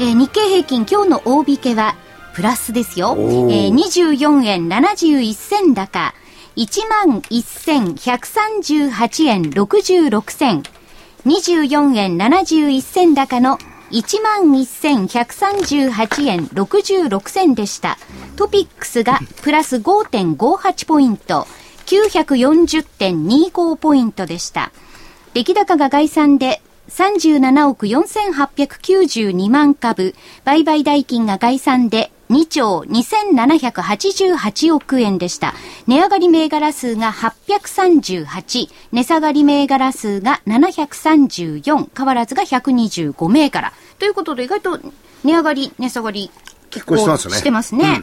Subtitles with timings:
[0.00, 1.94] えー日経平均今日の大引けは
[2.32, 6.14] プラスですよ、えー、24円71銭高。
[6.56, 10.62] 1万1138円66銭。
[11.26, 13.58] 24円71銭高の
[13.90, 17.98] 1万1138円66銭でした。
[18.36, 21.46] トピックスがプラス5.58ポイント、
[21.84, 24.72] 940.25ポイントでした。
[25.34, 35.54] 出来高が概算で37億4892万株、売買代金が概算で2兆2788億円でした。
[35.86, 43.72] 値上がり銘柄数が838、値下がり銘柄数が734、変わらずが125銘柄。
[43.98, 44.78] ということで意外と
[45.24, 46.30] 値上がり、値下がり
[46.70, 47.34] 結構してますね。
[47.34, 48.02] してますね。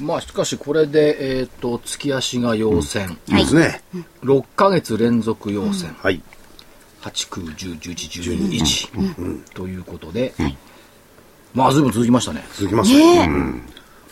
[0.00, 3.82] まあしかしこれでえっ、と月足が陽線、そうですね。
[4.22, 6.22] 6ヶ月連続陽線、はい。
[7.02, 10.34] 8、9、10、11、12、1、ということで、
[11.54, 12.44] まあ随分続きましたね。
[12.54, 13.26] 続きますね。
[13.28, 13.62] うん。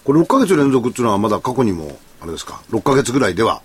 [0.04, 3.62] これ6ヶ月連続っていうのはまだ過去にも、あれですか、6ヶ月ぐらいでは、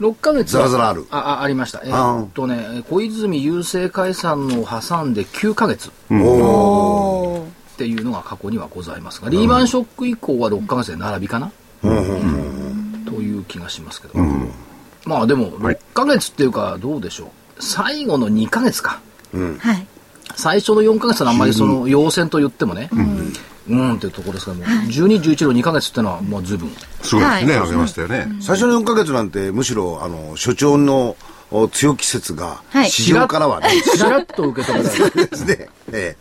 [0.00, 1.06] 6ヶ月はザラザラある。
[1.10, 1.80] ああありました。
[1.84, 2.20] えあー。
[2.22, 5.88] ーっとね、小泉郵政解散のを挟んで9ヶ月。
[5.88, 5.92] っ
[7.78, 11.50] ていうのが過去にはございますが、リーマンショック以降は6ヶ月で並びかな、
[11.82, 11.88] と
[13.22, 14.14] いう気がしますけど、
[15.04, 17.28] まあでも6ヶ月っていうかどうでしょう？
[17.58, 19.00] 最後の2ヶ月か。
[19.32, 19.86] はい。
[20.34, 22.90] 最初の4ヶ月はあんまりその陽線と言ってもね。
[23.68, 26.70] うん、っていうところですけども、12、11の2ヶ月っていうのはもう随分。
[27.02, 27.66] すごいですね、はい。
[27.66, 28.28] 上げましたよね。
[28.40, 31.16] 最初の4ヶ月なんて、むしろ、あの、所長の
[31.50, 35.68] お強気説がはい、市場からはね、しらっと受け止められるですね。
[35.92, 36.16] え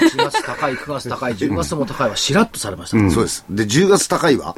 [0.00, 3.44] 1月 高い9月高い10月も高いはしらっとされました、えそうです。
[3.50, 4.56] で、10月高いは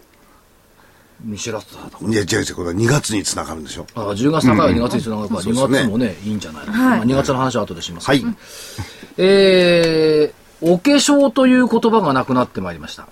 [1.37, 3.87] しらっとされたいや、違う違う、これは2月につながるんでしょ。
[3.95, 8.07] あ10月高いは2月につながるから、そう2ですね月もね、いいんじゃないの、はいまあ、2月の話は後でします。
[8.07, 8.25] はい。
[9.17, 13.09] えー、お化粧という言葉がなくなってまいりました。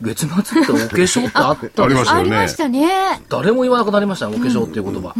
[0.00, 2.56] 月末ってお化粧ってあったありましたよねありまし。
[2.56, 2.88] たね。
[3.28, 5.14] 誰も言わなくなりましたね、お化粧っていう言葉。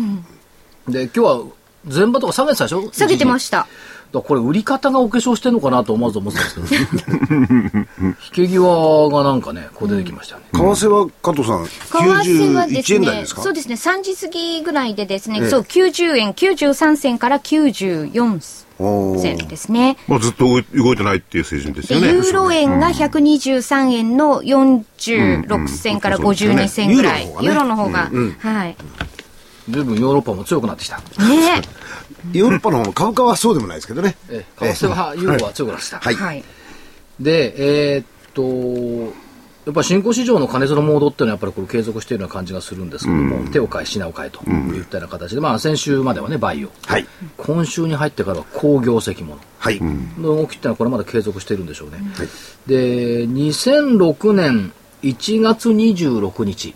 [0.89, 1.45] で、今日は
[1.85, 2.91] 前場とか下げてたでしょ？
[2.93, 3.67] 下げてましした。
[4.13, 4.21] た。
[4.21, 6.99] これ売り方がお化粧してんのかなと思わず思ってたんですけど、
[8.07, 10.47] 引け際がなんかね、こう出てきましたよね。
[10.53, 13.43] 為替は加藤さん、為替はです91円台ね、ですか？
[13.43, 15.49] そうですね、3時過ぎぐらいでですね、ええ。
[15.49, 19.97] そう、90円、93銭から94お銭ーですね。
[20.09, 22.09] まあずっと動いてないっていう水準ですで、よね。
[22.09, 27.27] ユーロ円が123円の46銭から52銭ぐらい。
[27.27, 28.11] ユーロの方がね。
[28.13, 29.95] ユーロの方が。
[29.95, 29.95] はい。
[29.95, 30.99] 随分ヨーロッパも強くなってきた。
[30.99, 31.63] ね
[32.33, 34.17] ヨーロッパの方の株価はそうでもないですけどね。
[34.29, 35.99] え為替は、ユーロは強くなってきた。
[35.99, 36.15] はい。
[36.15, 36.45] はい。
[37.21, 39.23] で、えーっと、
[39.65, 46.71] やっぱり新興市場の金づのモードっていうのはやっぱりこれ継続しているような感じがするんですけども、手を変え品を変えといったような形で、まあ先週まではね、バイオ。
[46.87, 47.07] はい。
[47.37, 49.81] 今週に入ってからは好業績もはい。
[49.81, 51.99] の動きっていうのはこれまで継続しているんでしょうね。
[52.67, 56.75] で、2006年1月26日、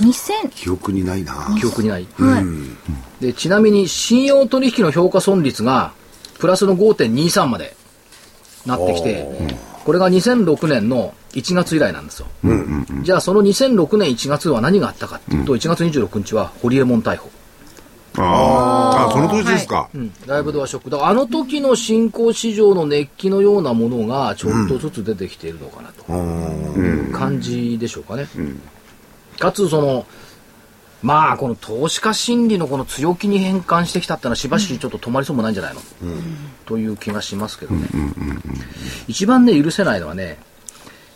[0.00, 2.06] 2000、記憶にないな記憶にない。
[2.16, 3.24] はい。
[3.24, 5.92] で、ちなみに信用取引の評価損率が
[6.38, 7.76] プラスの5.23まで
[8.66, 9.28] なってきて、
[9.84, 12.26] これが2006年の1月以来なんですよ。
[13.02, 17.30] じゃあその2006年1月は何があったかっていうと、1月26日はホリエモン逮捕。
[18.16, 19.88] あーあ、その年ですか。
[19.94, 20.90] うん、ライブドアショック。
[20.90, 28.26] だからあの時の新興市場の熱気のようなものがちょっとずつ出てきているのかなという感じでしょうかね。
[29.40, 30.06] かつその、
[31.02, 35.80] まあこの投資家心理のこの強気に変換してきたってのはしばしちょっと止まりそうもないんじゃないの、
[36.66, 37.88] という気がしますけどね。
[39.08, 40.38] 一番ね、許せないのはね、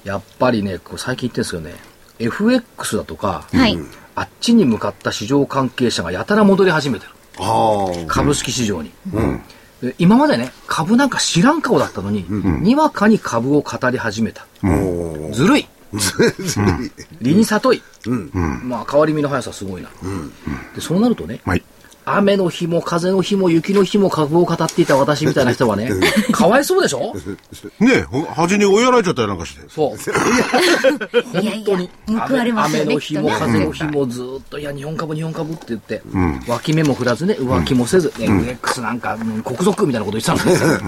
[0.03, 1.75] やっぱりね、こう最近言ってるんですけどね、
[2.19, 3.79] FX だとか、はい。
[4.17, 7.13] あっちに向かった市場関係者がやたら戻り始めてる。
[8.07, 8.93] 株式市場に、
[9.83, 14.47] で今までね株なんか知らん顔だったのに、にわかに株を語り始めた、
[15.33, 15.67] ずるい。
[17.21, 17.83] 理に里い、
[18.65, 19.89] まあ変わり身の速さすごいな、
[20.75, 21.63] でそうなるとねはい。
[22.07, 25.91] 雨の日も風の日も雪の日も株を語っていた私みたいな人はね、
[26.33, 27.15] かわいそうでしょ？
[27.81, 29.63] ねほ端に追いやられちゃったりなんかして。
[29.71, 31.43] そう。
[31.43, 31.91] いやいや本当に。
[32.07, 36.03] 報われますよね雨の日も風の日もずっと、いや、日本株、日本株って言って、
[36.47, 40.79] 脇目も振らずね、浮気もせず、ね FX なんか、うん国賊みたいなこと言ってたんですよ。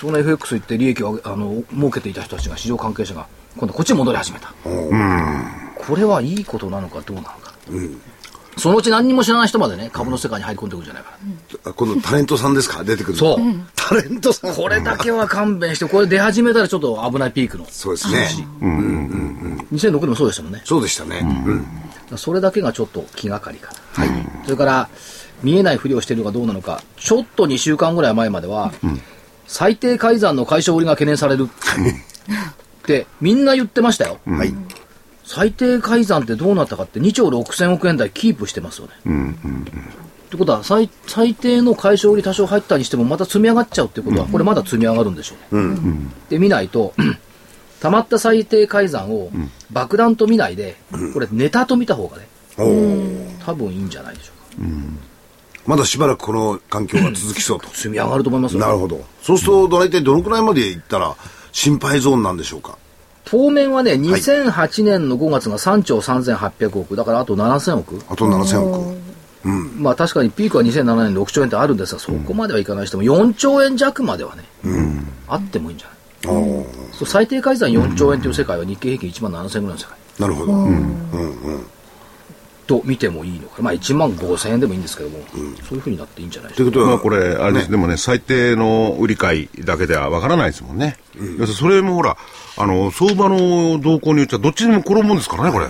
[0.00, 4.52] その FX 言って利益を、あの、儲けていた人たちが、市場関係者が、今度こっちに戻り始めた。
[5.76, 7.54] これはいいことなのかどうなのか。
[8.56, 11.10] そのうち何にも知らない人までね、株の世界に入り込んでくるんじゃないか
[11.64, 11.70] な。
[11.70, 12.84] あ今度タレントさんですか？
[12.84, 13.38] 出てくるそう。
[13.74, 17.64] タレントさんこれだけは勘弁して、これ出始めたらちょっと危ないピークの。
[17.66, 18.28] そうですね。
[19.72, 20.62] 2006年もそうでしたもんね。
[20.64, 21.20] そうでしたね。
[21.22, 21.66] うん
[22.16, 24.04] それだけがちょっと気がかりかな。
[24.44, 24.88] それから、
[25.44, 28.72] 見えないふりをしているのかどうなのか、ちょっと2週間ぐらい前までは、
[29.46, 31.48] 最低改ざんの解消売りが懸念される
[32.98, 34.18] って、みんな言ってましたよ。
[34.26, 34.54] はい。
[35.24, 39.36] 最低改ざんってどうなったかって2兆6000億円台キープしてますよね。
[40.26, 45.94] ってことは最、最低の解消売り多少入ったにしてもまた積み上がっちゃうってことは、これまだ積み上がるんでしょうね。
[46.28, 46.94] で、見ないと、
[47.80, 49.30] 溜まった最低改ざんを
[49.72, 50.76] 爆弾と見ないで、
[51.14, 52.28] これネタと見た方がね、
[53.44, 54.66] 多分いいんじゃないでしょうか。
[55.66, 57.68] まだしばらくこの環境が続きそうと。
[57.74, 58.60] 積み上がると思いますよ。
[58.60, 59.04] なるほど。
[59.22, 61.16] そうすると、大体どのくらいまでいったら
[61.52, 62.78] 心配ゾーンなんでしょうか？
[63.24, 68.02] 当面はね、2008年の5月が3兆3800億、だからあと7000億。
[68.08, 68.98] あと7000億。
[69.78, 74.44] まあ確かにピークは2007年6兆円ってあるんですが、そこまではいかないしても、4兆円弱まではね、
[75.28, 75.96] あってもいいんじゃない？
[76.92, 79.98] そう最低改ざん4兆円という世界は日経平均1万7000円ぐらいの世界。
[80.18, 80.52] なるほど。
[82.70, 85.18] と見てもいいのか、まあ1万5000円でもいいんですけども、
[85.68, 86.72] そういうふうになっていいんじゃないでしょうか。
[86.72, 90.96] ということは、まあこれ、あれです、でもね、最低の売り買いだけではわからないですもんね。
[91.16, 92.16] 要するにそれもほら、
[92.56, 95.66] あの、相場の動向によっちゃどっちにも転ぶもんですからね、これ。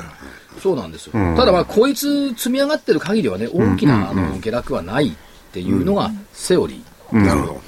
[0.61, 1.13] そうなんですよ。
[1.37, 5.13] ただまあ、こいつ積み上がってる限りはね、大きなあの下落はないっ
[5.53, 7.17] ていうのがセオリー。
[7.17, 7.61] なるほど。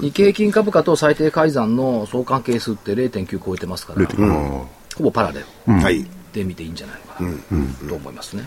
[0.00, 4.66] 日経平均株価と最低改ざんの相関係数って0.9超えてますから、ほ
[5.04, 6.06] ぼパラレルはい。
[6.32, 8.44] で見ていいんじゃないかなと思いますね。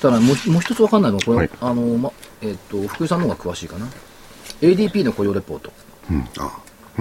[0.00, 1.50] ただもうもう一つ分かんないのは、これ、はい。
[1.60, 3.86] あのまえっと福井さんの方が詳しいかな、
[4.62, 5.72] ADP の雇用レポート、
[6.38, 6.58] あ。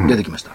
[0.08, 0.52] 出てきました、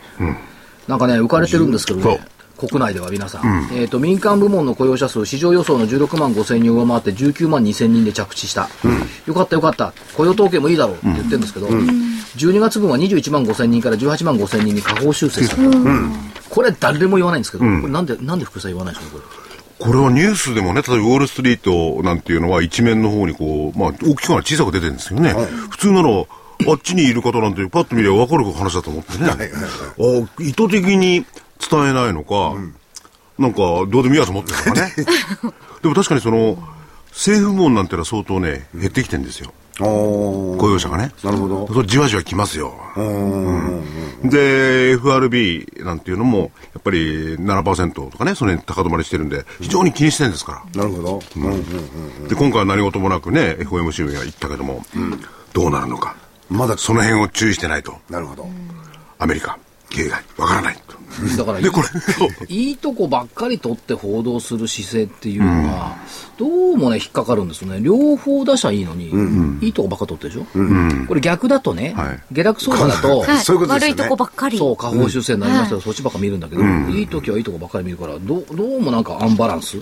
[0.87, 2.21] なんかね、浮かれてるんですけどね、
[2.57, 8.69] 国内では皆さん、えっと民間部門の雇用者数、市場予想の16万5千人を上回って19万2千人で着地した、
[9.27, 15.79] よかったよかった、雇用統計もいいだろうって言ってるんですけど、12月分は21万5千人から18万5千人に下方修正された、
[16.49, 19.23] これ、誰でも言わないんですけど、これなんで、なんで福井さん言わないんですか、こ
[19.81, 19.87] れ？
[19.87, 25.35] これはニュースでもね、例えばウォールストリートなんていうのは一面の方にこう、まあ大きくは小さく出てるんですよね。
[25.71, 26.09] 普通なら、
[26.67, 29.27] あっちにいる方なんてパッと見れば分かる話だと思ってね。
[29.29, 29.33] あ
[30.41, 31.27] 意図的に
[31.71, 32.55] 伝えないのか、
[33.39, 34.93] なんかどうでもいいやと思ってるのかね。
[35.83, 36.59] でも確かにその、
[37.11, 39.53] 政府部門なんてのは相当ね、減ってきてるんですよ。
[39.79, 41.13] 雇用者がね。
[41.25, 41.67] なるほど。
[41.73, 42.75] それじわじわきますよ。
[44.23, 50.83] で、FRB なんていうのも、やっぱり7%とかね、その辺高止まりしてるんで、非常に気にしてるんですから。
[50.83, 51.21] なるほど。
[51.37, 54.85] うんうんで、今回は何事もなくね、FOMC が言ったけども、
[55.53, 56.15] どうなるのか。
[56.49, 58.49] まだ、その辺を注意してないと、なるほど。
[59.19, 59.59] アメリカ、
[59.91, 61.04] 経済、わからないと。
[61.37, 61.87] だからで、これ、
[62.49, 65.97] いいとこばっかり取って報道する姿勢っていうのは、
[66.37, 67.81] どうもね、引っかかるんですよね。
[67.81, 69.11] 両方出しゃいいのに、
[69.65, 72.21] いいとこばっか取ってるでしょ、これ逆だとね、はい。
[72.33, 73.39] 下落相場だと、 はい。
[73.39, 74.03] そういうことですよね。
[74.03, 74.59] 悪いとこばっかり。
[74.59, 79.79] そう、下方修正になりましたよ、そっちばっか見るんだけど、いい時はいいとこばっかり見るから、どうどうもなんかアンバランス、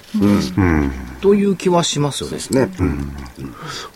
[1.21, 2.39] という気はしますよね。
[2.51, 2.69] ね。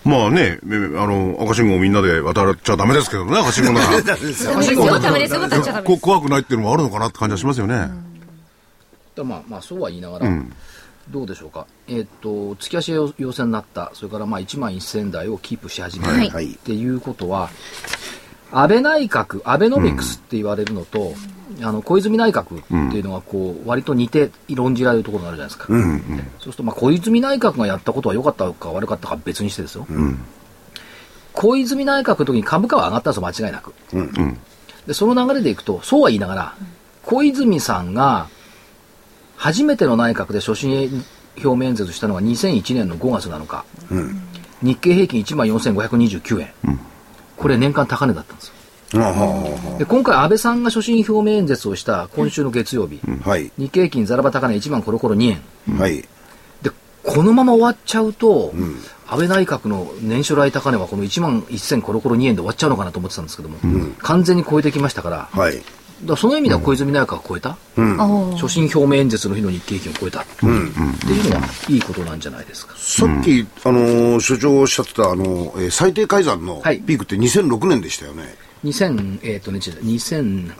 [0.04, 4.00] まあね、めあの、赤信号みんなで渡っちゃダメですけどね、赤信号なら。
[4.02, 5.98] ダメですよ、ダメですよ、 渡っちゃダメです。
[5.98, 7.76] こ怖くないっていうのもあるのかなって感じはしますよね。
[7.76, 7.92] だか
[9.16, 10.30] らまあ、まあ、そうは言いながら、
[11.10, 11.66] どうでしょうか。
[11.88, 16.30] えっ、と、月足要要請になった、それからまあ1万1000台をキープし始めた、はい。
[16.30, 16.52] はい。
[16.52, 17.50] っていうことは、
[18.52, 21.14] 安倍内閣、アベノミクスって言われるのと、
[21.62, 25.72] あの小泉内閣っていうのはこう、割と似て論じられるところがあるじゃないですか。
[26.38, 29.86] そうすると、まあ、小泉内閣がやったことは良かったか悪かったかは別にしてですよ。
[31.32, 33.74] 小泉内閣の時に株価は上がったんですよ、間違いなく。
[34.86, 36.54] で、その流れでいくと、そうは言いながら、
[37.06, 38.28] 小泉さんが、
[39.36, 41.04] 初めての内閣で所信
[41.42, 43.64] 表明演説したのが2001年の5月7日。
[44.62, 46.52] 日経平均1万4529円。
[47.36, 48.54] これ年間高値だったんですよ。
[48.94, 53.52] あで、今回安倍さんが所信表明演説をした今週の月曜日、あはい。
[53.56, 55.30] 日経平均ざらば高値1万コロコロ2
[55.68, 55.78] 円。
[55.78, 56.04] はい。
[56.62, 56.72] で、
[57.04, 58.52] このまま終わっちゃうと、
[59.06, 63.58] 安倍内閣の年初来高値はこの1万1000コロコロ2円で終わっちゃうのかなと思ってたんですけども、
[63.98, 65.62] 完全に超えてきましたから、はい。
[66.04, 68.36] だその意味では小泉内閣を超えた、おー。
[68.36, 70.22] 所信表明演説の日の日経平均を超えた。
[70.22, 71.40] っていうの？
[71.40, 72.74] はいいことなんじゃないですか。
[72.76, 76.80] さっき、あのー所長おっしゃってた、あのーえー最低改ざんのはい。
[76.80, 78.34] ピークって2006年でしたよね。
[78.64, 79.84] 2000、えっ、とね、違う。
[79.84, 80.52] 2007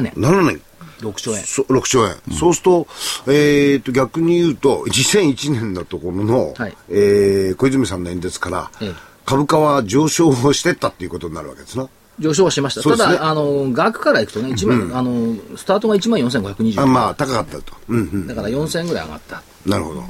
[0.00, 0.60] 年、7年。
[1.00, 1.42] 6兆円。
[1.44, 2.14] そ6兆円。
[2.36, 2.86] そうすると、
[3.26, 6.76] えー、と、逆に言うと、2001年のところの、はい。
[6.90, 8.92] えー小泉さんの演説から、ええ。
[9.24, 11.88] 株価は上昇をしてったっていうことになるわけですな。
[12.18, 12.88] 上昇はしました。
[12.88, 17.74] ねただ、あの、額からいくとね、1万、あの、スタートが1万4520あまあ、高かったと。
[17.88, 18.26] うんうん。
[18.26, 20.04] だから4000円ぐらい上がったっなるほど。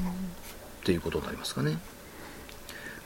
[0.84, 1.78] ていうことになりますかね。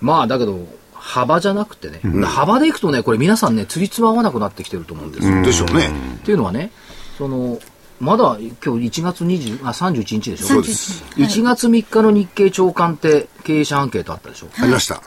[0.01, 5.43] まあ、だけど、幅じゃなくてね、幅でいくとね、これ皆さんね、つりつま合わなくなってきてると思うんですよ。
[5.43, 5.91] でしょうね。
[6.17, 6.73] っていうのはね、
[7.17, 7.61] その、
[8.01, 10.47] まだ今日1月20あ31日でしょ。
[10.47, 14.49] そうです1月3日の日経長官って経営者アンケートあったでしょ。
[14.59, 15.01] ありました。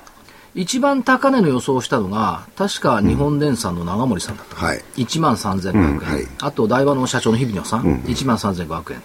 [0.59, 4.57] 一番高値の予想をしたのが、確か日本電産の長森さんだった。
[4.57, 4.83] はい。
[4.97, 9.01] 1万3500円、はいあと台場の社長の日比野さん、1万3500円。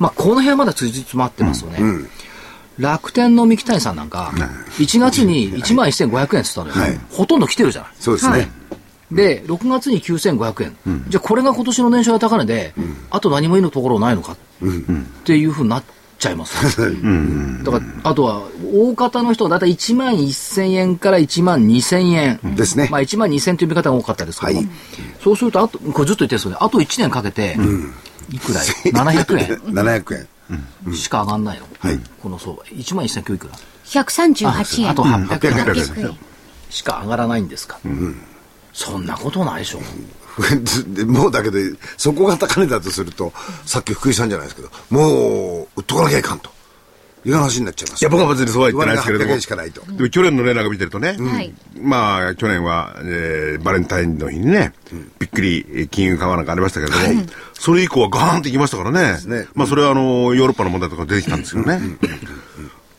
[0.00, 1.80] まあ、この辺はまだつじつまってますよね。
[2.78, 4.32] 楽天の三木谷さんなんか、
[4.78, 7.90] 1月に1万1500円って言ったのよ、はいほとんど来てるじゃない。
[8.00, 8.50] そうですね。
[9.12, 11.04] で、6月に9500円。
[11.08, 12.74] じゃあこれが今年の年初が高値で、
[13.10, 14.36] あと何もいいのところないのかっ
[15.24, 15.84] ていうふうになっ
[16.18, 16.88] ちゃいますよ。
[17.64, 22.56] だから、あとは、大方の人はだいたい1万1000円から1万2000円。
[22.56, 24.68] ですねまあ1万2000という見方が多かったですけども、はい
[25.22, 26.56] そうすると、あと、これずっと言ってるんですよね。
[26.60, 27.56] あと1年かけて、
[28.30, 28.62] いくら？
[28.62, 30.26] い ?700 円 700
[30.88, 30.94] 円。
[30.94, 31.66] しか上がんないの。
[31.78, 32.62] はいこの相場。
[32.64, 33.54] 1万1000今日いくら
[34.02, 34.90] ？138円。
[34.90, 35.52] あと800円。
[35.64, 36.18] 800円円。
[36.70, 37.78] しか上がらないんですか？
[38.72, 39.80] そんなことないでしょ。
[40.88, 41.58] で もうだけど、
[41.96, 43.32] そこが高値だとすると、
[43.66, 46.50] さっき福井さんじゃないですけど、もう、売っとかなきゃいかんと。
[47.24, 48.00] いう話になっちゃいます。
[48.00, 49.34] いや、僕は別にそうは言ってないですけれど800も。
[49.34, 49.82] 円しかないと。
[49.86, 54.72] でも去年のね、なんか見てるとね、はいまあ、去年は、えーバレンタインの日にね、
[55.18, 59.18] びっくりえー金融緩和なんかありましたけれども、それ以降はガーンっていきましたからね。
[59.26, 61.80] ねまあ、それはあの、ヨーロッパの問題とか出てきたんですけどね。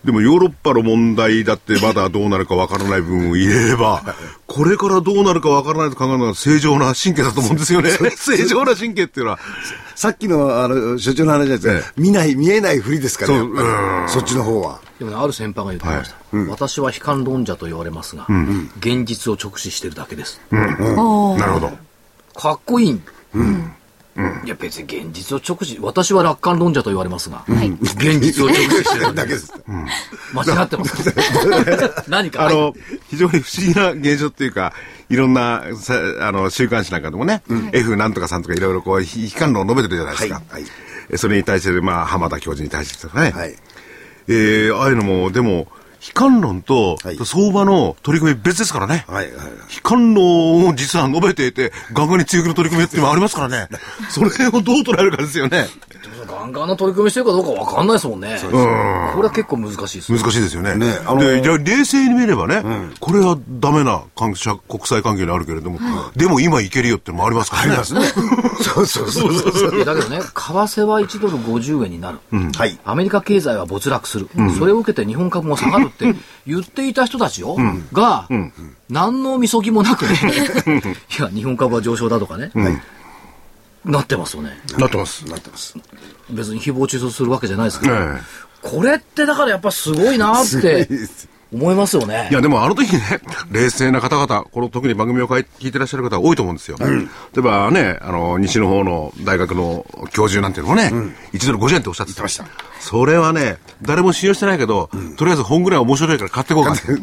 [0.03, 4.01] でもヨーロッパの問題だってまだどうなるかわからない部分を入れれば、
[4.47, 7.91] これからどうなるかわからないと考えるのが正常な神経だと思うんですよね。
[8.15, 9.39] 正常な神経っていうのは。
[9.95, 13.61] さっきの、あの、所長の話じゃないですか、見ない、見えないふりですから、やっぱ
[14.07, 14.79] りそっちの方は。
[14.97, 16.15] でもね、ある先輩が言ってました。
[16.51, 18.25] 私は悲観論者と言われますが、
[18.79, 20.39] 現実を直視してるだけです。
[20.51, 21.71] なるほど。
[22.33, 23.01] かっこいい。
[24.45, 29.53] いや、別に現実を直視、私は楽観論者と言われますが、現実を直視してるだけです。
[30.33, 31.13] 間違ってます。
[32.09, 32.73] 何か、あの、
[33.09, 34.73] 非常に不思議な現象っていうか、
[35.09, 40.35] いろんな、さあの、週刊誌なんかでもね、F なんとかさんとかいろいろこう、ひ悲観論を述べてるじゃないですか。
[40.35, 40.71] はいはい
[41.11, 43.31] えそれに対して、まあ、浜田教授に対してとかね。
[43.31, 43.55] はい。
[44.27, 45.67] えー、ああいうのも、でも、
[46.01, 49.05] 悲観論とはい相場の取り組み別ですからね。
[49.07, 49.33] はい、はい。
[49.35, 53.67] 悲観論を実は述べていて、ガンガンに強気の取り組みっていうのもありますからね。
[54.09, 55.67] それをどう捉えるかですよね。
[56.25, 58.37] ガンガンの取り組みしてるかどうかわかんないですもんね。
[58.41, 60.75] これは結構難しいですよ難しいですよね。
[60.75, 62.63] ねあので、じゃあ冷静に見ればね、
[62.99, 65.79] これはダメな関社国際関係にあるけれども、
[66.15, 67.83] でも今いけるよってのもありますからね。
[67.83, 69.75] そうそうそうそう。
[69.75, 72.19] いやだけどね、為替は1ドル50円になる。
[72.55, 72.77] はい。
[72.83, 76.13] アメリカ経済は没落する、それを受けて日本株も下がるって
[76.45, 77.57] 言っていた人たちよ、
[77.93, 78.27] が、
[78.89, 80.15] 何のみそぎもなくね、
[81.17, 82.51] いや、日本株は上昇だとかね、
[83.85, 84.57] なってますよね。
[84.77, 85.25] なってます。
[85.27, 85.75] なってます。
[86.29, 88.19] 別に誹謗中傷するわけじゃないですけど、え
[88.61, 90.87] これってだからやっぱすごいなって
[91.51, 92.33] 思いますよねい。
[92.33, 93.01] や、でもあの時ね、
[93.51, 96.77] 冷静な方々、この特に番組を聞いてらっしゃる方は多いと思うんですよ。
[96.79, 96.87] 例
[97.37, 100.91] えばね、あの、西の方の大学の教授なんていうのもね、
[101.33, 102.45] 1ドル50円っておっしゃってました。
[102.79, 106.87] それはね、誰も信用してないけど、とりあえず本ぐらい面白いから買っていこうかって。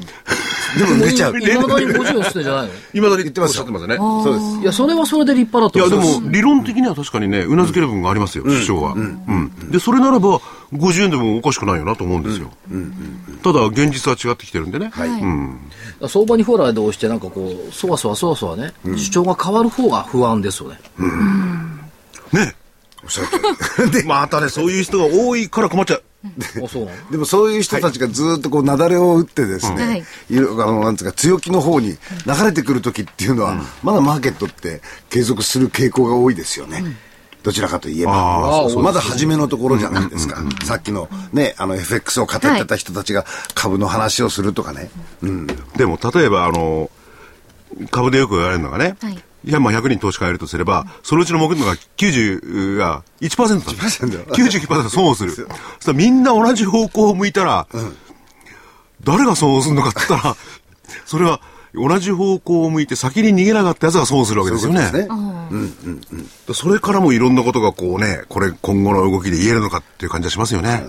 [0.76, 1.38] でも出ちゃう。
[1.40, 2.68] いまだに50円してんじゃないの？
[2.92, 3.96] 今だに言ってますおっしゃってますよね。
[3.96, 4.62] そうです。
[4.62, 6.20] いや、それはそれで立派だといや、で思います。
[6.20, 8.92] も、理論的には確かにね、うなずける部分がありますよ、首相は。
[8.92, 9.70] うん。
[9.70, 10.40] で、それならば、
[10.72, 12.50] 50円でもおかしくないよなと思うんですよ。
[13.42, 14.92] ただ、現実は違ってきてるんでね。
[14.96, 15.26] う
[16.06, 16.08] ん。
[16.08, 20.78] 相場にフォラーで押してなんかこう、そわそわそわそわね、主張が変わる方が不安ですよね。
[22.32, 22.54] ね。
[23.04, 26.02] おっしゃる またね、そういう人が多いから困っちゃう。
[27.10, 31.90] でもそういう人たちがずっとこう、雪崩を打ってですね、はいいろあの、なんつうか、強気の方に
[32.26, 36.84] 流れてくるときっていうのは、まだマーケットって継続する傾向が多いですよね。
[37.46, 40.42] どちらかといえばまだ初めのところじゃないですか。
[40.64, 43.24] さっきのね、あの FX を語ってた人たちが
[43.54, 44.90] 株の話をするとかね。
[45.22, 45.46] うん。
[45.76, 46.90] でも、例えば、あの、
[47.92, 54.04] 株でよく言われるのがね、はいいや、まあ100人投資家がいるとすれば、そのうちの儲けるのが90が1%なんです。
[54.04, 55.30] 1% 99%損をする。
[55.30, 55.46] そし
[55.84, 57.68] たらみんな同じ方向を向いたら、
[59.04, 60.36] 誰が損をするのかって言ったら、
[61.04, 61.40] それは、
[61.76, 64.80] 同じ方向を向いて先に逃げなかったやつが損するわけですよね。
[64.86, 66.16] そういうことです
[66.48, 66.54] ね。
[66.54, 70.82] それからもいろんなことがこうね、これ今後の動きで言えるのかっていう感じがしますよね。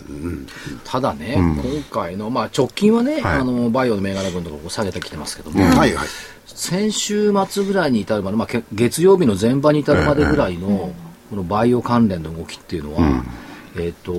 [0.85, 3.39] ただね、今回の、まあ、直近はね、はい。
[3.39, 6.07] あのバイオの銘柄分とかこう下げてきてますけども、はいはい。
[6.45, 10.93] 先週末ぐらいに至るまで、まあ、け月曜日の前場に至るまでぐらいの、
[11.29, 13.23] このバイオ関連の動きっていうのは、
[13.77, 14.13] えっ、と、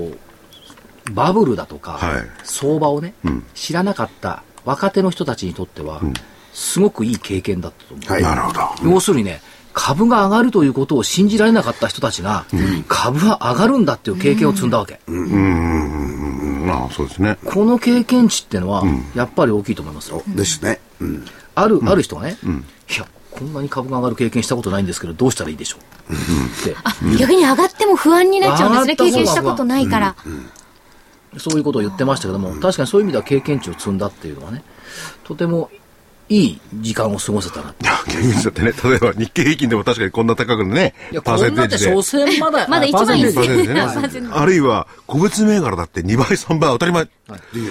[1.12, 2.22] バブルだとか、はい。
[2.44, 3.14] 相場をね、
[3.54, 6.02] 知らなかった若手の人たちにとっては、
[6.52, 8.12] すごくいい経験だったと思う。
[8.12, 8.22] はい。
[8.22, 8.60] なるほど。
[8.90, 9.40] 要するにね、
[9.72, 12.46] 株が上がるということを信じられなかった人たちが、
[12.88, 15.00] 株は上がるんだっていう経験を積んだわけ。
[15.06, 17.38] うん、まあそうですね。
[17.44, 18.82] この経験値っていうのは、
[19.14, 20.22] やっぱり大きいと思いますよ。
[20.26, 20.80] ですね。
[21.00, 21.24] うん。
[21.54, 25.76] ある、ある人がね、いや、こんなに株が上がる経験したことないんですけど、どうしたらいいでしょ
[26.10, 26.14] う？
[26.14, 26.16] っ
[26.64, 26.74] て、
[27.18, 28.96] 逆に上がっても不安になっちゃうんですね。
[28.96, 30.16] 経験したことないから。
[31.36, 34.64] そういうことを言ってましたけども、確かにそういう意味では経験値を積んだっていうのはね、
[35.22, 35.70] とても
[36.28, 37.84] いい時間を過ごせたなって。
[37.84, 42.28] いや、経験値だってね、 例えば日経平均でも確かにこんな高くねいや、、パーこんなって、センテージで。
[42.28, 43.44] 所詮まだ、 まだ一番いいですね。
[43.46, 43.56] パー
[43.94, 47.04] センテージねあるいは、個別銘柄だって2倍、3倍当たり前。
[47.04, 47.10] で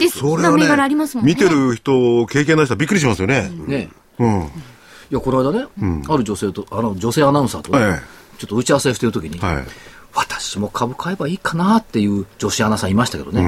[0.10, 0.20] す。
[0.20, 1.34] それはそんな銘柄ありますもんね。
[1.34, 3.52] 見てる人、経験の人はびっくりしますよね。
[3.68, 3.90] ね。
[4.20, 4.42] うん。
[4.42, 4.44] い
[5.12, 5.68] や、この間ね、
[6.10, 9.66] ある女性と、あの、女性アナウンサーとね、ええちょっと打ち合わせしてるときに、はい。
[10.18, 13.40] 私も株買えばいいかなっていう女子アナさんいましたけどね。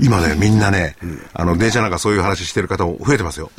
[0.00, 0.96] 今ね、みんなね、
[1.34, 3.50] あの、電車なんかそういう話してる方も増えてますよ。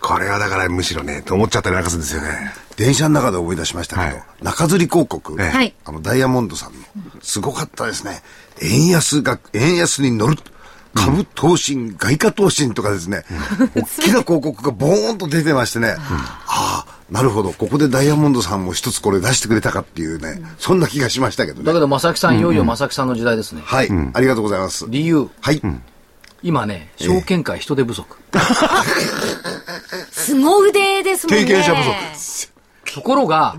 [0.00, 2.52] これはだからむしろね、と思っちゃったりなんかするんですよね。
[2.76, 6.78] 電車の中で思い出しましたけど、はい中吊り広告、ええはいあの、ダイヤモンドさんの、
[7.22, 8.22] すごかったですね。
[8.60, 10.36] 円安が、円安に乗る。
[10.94, 13.24] 株投信、外貨投信とかですね、
[13.74, 21.64] 大きな広告がボーンと出てましてね、ああ、なるほど、ここでダイヤモンドさんも一つこれ出してくれたかっていうね、そんな気がしましたけどね。
[21.64, 23.62] だけど、正木さん、いよいよ正木さんの時代ですね。
[23.64, 24.86] はい、ありがとうございます。
[24.88, 25.62] 理由、はい。
[26.42, 28.16] 今ね、証券会人手不足。
[30.10, 31.44] 凄腕ですもんね。
[31.44, 32.52] 経験者不足。
[32.94, 33.56] ところが、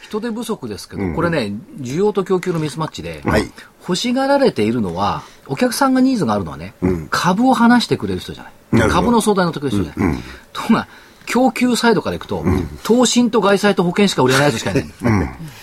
[0.00, 3.50] 人手不足ですけど、これね、需要と供給のミスマッチで、はい
[3.86, 6.74] 欲しがられているのは、お客さんがニーズがあるのはね、
[7.10, 8.78] 株を話してくれる人じゃな。
[8.78, 10.18] ない株の相談に乗ってくれる人じゃない。
[10.52, 10.88] ところが、
[11.26, 12.44] 供給サイドからいくと、
[12.82, 14.84] 投信と外債と保険しか売れないやつしかいない。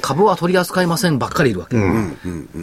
[0.01, 1.77] 株は取り扱いませんばっかりいるわけ。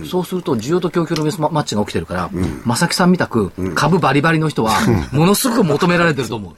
[0.09, 2.31] そうすると、需要と供給のミスマッチが起きてるから、
[2.65, 4.73] 正木さんみたく、株バリバリの人は、
[5.13, 6.55] ものすごく求められてると思う。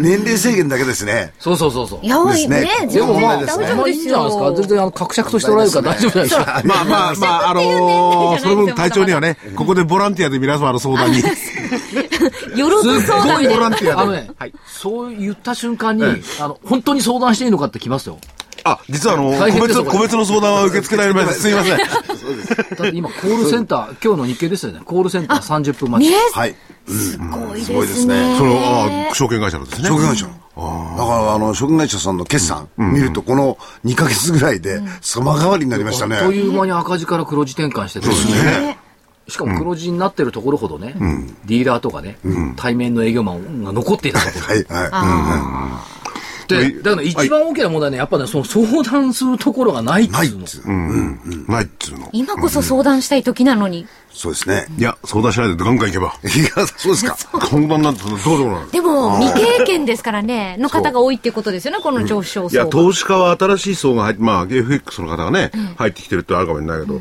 [0.00, 1.32] 年齢制限だけですね。
[1.38, 2.00] そうそうそうそう。
[2.02, 4.44] いや、ですねね、で全もまあ、然大丈まあいい夫ですんじゃないですか。
[4.44, 4.54] よ。
[4.54, 6.62] 全然あの、格借としておられるから大丈夫じゃないですか。
[6.64, 11.22] まあまあ まあ、あのー、 その分隊長にはね、ここでボランティアで皆様の相談に。
[12.58, 13.48] よろず相談で。
[13.48, 14.30] ボランティアであのね、
[14.66, 16.04] そう言った瞬間に、
[16.40, 18.18] あの、本当に相談していいのかってきますよ。
[18.64, 21.34] あ、実はあの、個別、個別の相談は受け付けられません。
[21.40, 21.78] すみません。
[21.78, 21.84] だ
[22.88, 24.80] って今、コールセンター、今日の日経ですよね。
[24.84, 26.10] コールセンター30分待ち。
[26.10, 26.54] ね、はい。
[26.86, 28.36] すごいすごいでですすねね。
[28.38, 29.88] その、あ証券会社のですね。
[29.88, 30.32] 証券会社の。
[30.98, 36.18] だから、あの、証券会社さんの決算見ると、この2ヶ月ぐらいで様変わりになりましたね。
[36.18, 38.08] という間に赤字から黒字転換してて、
[39.28, 40.94] しかも黒字になってるところほどね、
[41.46, 42.18] ディーラーとかね、
[42.56, 44.46] 対面の営業マンが残っていたところ。
[44.46, 45.84] はい、は
[46.48, 50.10] で、だから一番大きな問題はね、やっぱね、その相談するところがないっい。
[50.10, 50.44] ないていうの。
[50.44, 51.50] っつう。
[51.50, 52.08] ないっつうの。
[52.12, 53.86] 今こそ相談したい時なのに。
[54.10, 54.66] そうですね。
[54.78, 56.14] いや、相談しないでガンガン行けば。
[56.24, 57.16] いや、そうですか。
[57.46, 58.70] 相談なんてどうでもない。
[58.72, 62.66] でも、未経験ですからね、の方が多いっていうことですよね、この上昇いや。
[62.66, 67.00] 投資家は新しい層が入って、まあ、FX の方がね、入ってきてるってあるかもしれないけど、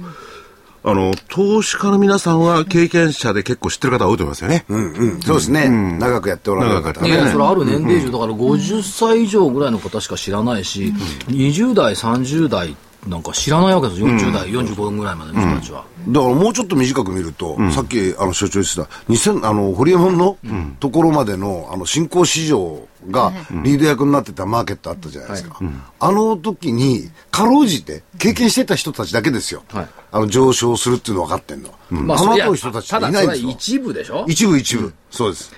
[0.89, 4.63] あの、投資家の皆さんは経験者で結構知ってる方多いと思いますよね。
[4.69, 5.21] うんうん。
[5.21, 5.67] そうですね。
[5.67, 7.13] 長くやっておられる方はね。
[7.13, 10.93] いや、それある年齢重だから50歳以上ぐらいの方しか知らないし、
[11.27, 14.07] 20代、30代なんか知らないわけですよ。
[14.07, 15.85] 40代、45ぐらいまでの人たちは。
[16.07, 20.37] だからもうちょっと短く見ると、さっきあの所長言ってた、2000あの、ホリエモンの
[20.79, 23.31] ところまでの、あの、新興市場が
[23.63, 25.59] リード役になってたマーケットあったじゃないですか。
[25.99, 29.63] あの時に、かろうじて経験してた人たちだけですよ。
[29.71, 31.69] はいあの、上昇するっていうの分かってんの。
[31.89, 33.49] まあ、それあの後の人たちっていないんですよ。
[33.49, 34.25] 一部でしょ？
[34.27, 34.93] 一部一部。
[35.11, 35.51] そうです。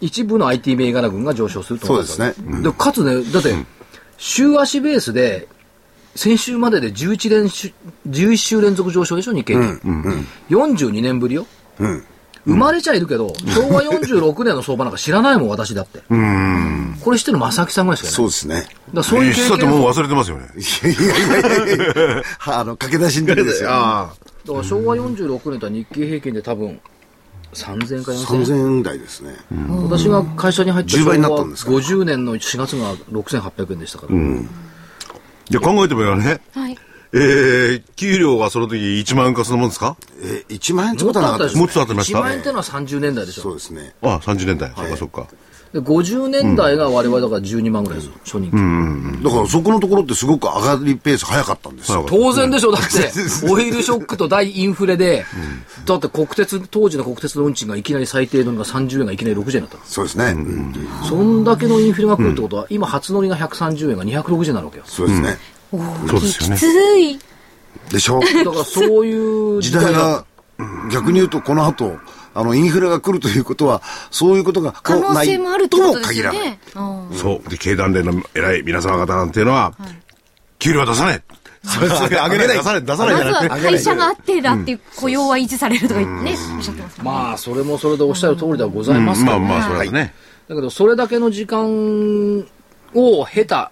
[0.00, 3.54] 一部の IT 銘柄群が上昇するとそうですねでかつね、だって、
[4.18, 5.48] 週足ベースで、
[6.14, 7.72] 先週までで11連週、
[8.08, 10.26] 11週連続上昇でしょ、日経平均。
[10.50, 11.46] 42年ぶりよ。
[12.46, 16.00] 生まれちゃいるけど、昭和46年の相場なんか知らないもん、私だって。
[17.00, 18.14] これ知ってるの正木さんぐらいしかいない。
[18.14, 18.66] そうですね。
[18.92, 20.48] だそういう経実際ってもう忘れてますよね。
[20.54, 23.70] いやいやいやいやあの、駆け出しの時ですよ。
[23.72, 24.12] あ
[24.46, 26.78] だから昭和46年とは日経平均で多分
[27.54, 29.34] 3000か4000 3000円台ですね。
[29.88, 34.16] 私が会社に入った10昭倍になった和んですか？50年の4月が6800円でしたから、
[35.50, 36.76] じゃあ考えてみればね、はい。
[37.12, 39.96] えー、給料はその時1万円かそのもんですか？
[40.22, 43.42] え、1万円ってことはなかったですもっとあってました？1万円ってのは30年代でしょ。
[43.42, 43.94] そうですね。
[44.02, 44.72] あ、30年代。
[44.74, 45.26] そっかそっか。
[45.74, 49.24] で50年代が我々だから12万ぐらいですよ、初任給。
[49.24, 52.06] だからそこのところってすごく上がりペース早かったんですよ。
[52.08, 53.10] 当然でしょ、だって、
[53.50, 55.26] オイルショックと大インフレで、
[55.84, 59.82] だって国鉄、当時の国鉄の運賃がいきなり最低のが30円がいきなり60円だったの。
[59.84, 60.26] そうですね。
[60.26, 60.72] うん。
[61.08, 64.84] そんだけのインフレが来るってことは、今初乗りが130円が260円になるわけよ。
[64.86, 65.38] そうですね。
[65.72, 66.56] そうですよね。
[66.56, 66.64] きつ
[67.00, 67.18] い。
[67.90, 68.20] でしょ？
[68.20, 70.24] だからそういう時代が、
[70.92, 71.96] 逆に言うとこの後、
[72.34, 76.58] あの、インフレが来るということは、そういうことが可能性もあるとも限らない。
[76.74, 77.48] そう。
[77.48, 79.74] で、経団連の偉い皆様方なんていうのは、
[80.58, 81.22] 給料は出さない。
[81.62, 82.48] それ上げない。
[82.48, 82.84] 出さない。
[82.84, 83.48] 出さないまずじゃなくて。
[83.48, 87.02] は会社があってだっていう雇用は維持されるとか言ってね、おっしゃってます。
[87.02, 90.14] まあ、それもそれでおっしゃる通りではございますけど、まあまあ、それはね。
[90.48, 92.44] だけど、それだけの時間
[92.94, 93.70] を経た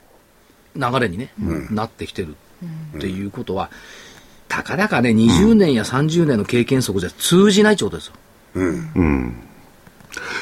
[0.75, 1.33] 流れにね、
[1.71, 2.37] なってきてる
[2.97, 3.71] っていうことは、
[4.49, 8.15] たかだかね、20年や30年の経験則じゃ通じないってことですよ。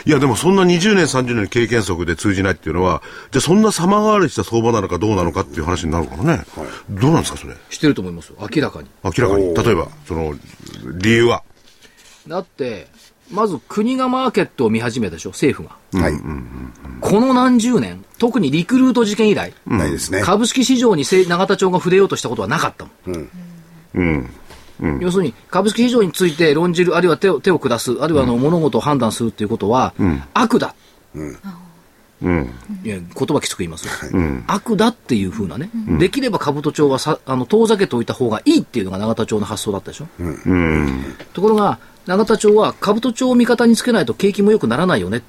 [0.05, 6.45] いや、でもそんな20年、30年の経験則で通じないっていうのは、じゃあそんな様変わりした相場なのかどうなのかっていう話になるからね。
[6.91, 7.55] どうなんですか、それ？
[7.69, 8.89] してると思いますよ、明らかに。
[9.05, 9.55] 明らかに。
[9.55, 10.35] 例えば、その、
[10.99, 11.43] 理由は？
[12.27, 12.89] だって、
[13.31, 16.03] まず国がマーケットを見始めたでしょ、政府が。
[16.03, 16.15] はい。
[17.01, 20.21] この何十年、特にリクルート事件以来、ないですね。
[20.23, 23.29] 株式市場にせ永田町が触れようとしたことはなかったもん。
[23.95, 24.31] うん。
[25.01, 29.95] 要するに、株式市場について論じる、あるいは手を手を下す、あるいはあの、物事を判断するっていうことは、
[30.35, 30.75] 悪だ。
[31.15, 31.39] うん。
[32.85, 33.93] いや言葉きつく言いますよ。
[34.47, 40.09] 悪だっていうふうなね、できれば兜町はさあの遠ざけておいた方がいいっていうのが永田町の発想だったでしょ。
[41.33, 45.19] ところが、永田町は兜町を味方につけないと景気も良くならないよね。
[45.19, 45.23] っ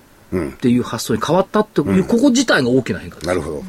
[0.59, 3.27] ていう発想に変わったっていう、ここ自体が大きな変化です。
[3.27, 3.63] なるほど。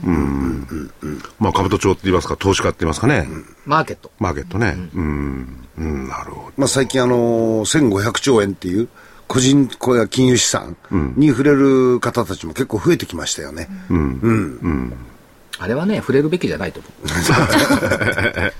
[1.38, 3.28] まあ、兜町って言いますか、投資家って言いますかね。
[3.66, 4.10] マーケット。
[4.18, 4.76] マーケットね。
[4.94, 5.66] うん。
[5.78, 6.52] うん、なるほど。
[6.56, 8.88] まあ最近あのー、1500兆円っていう、
[9.26, 10.76] 個人、これは金融資産
[11.16, 13.68] に触れる方たちも結構増えてきましたよね。
[15.58, 18.51] あれはね、触れるべきじゃないと思う。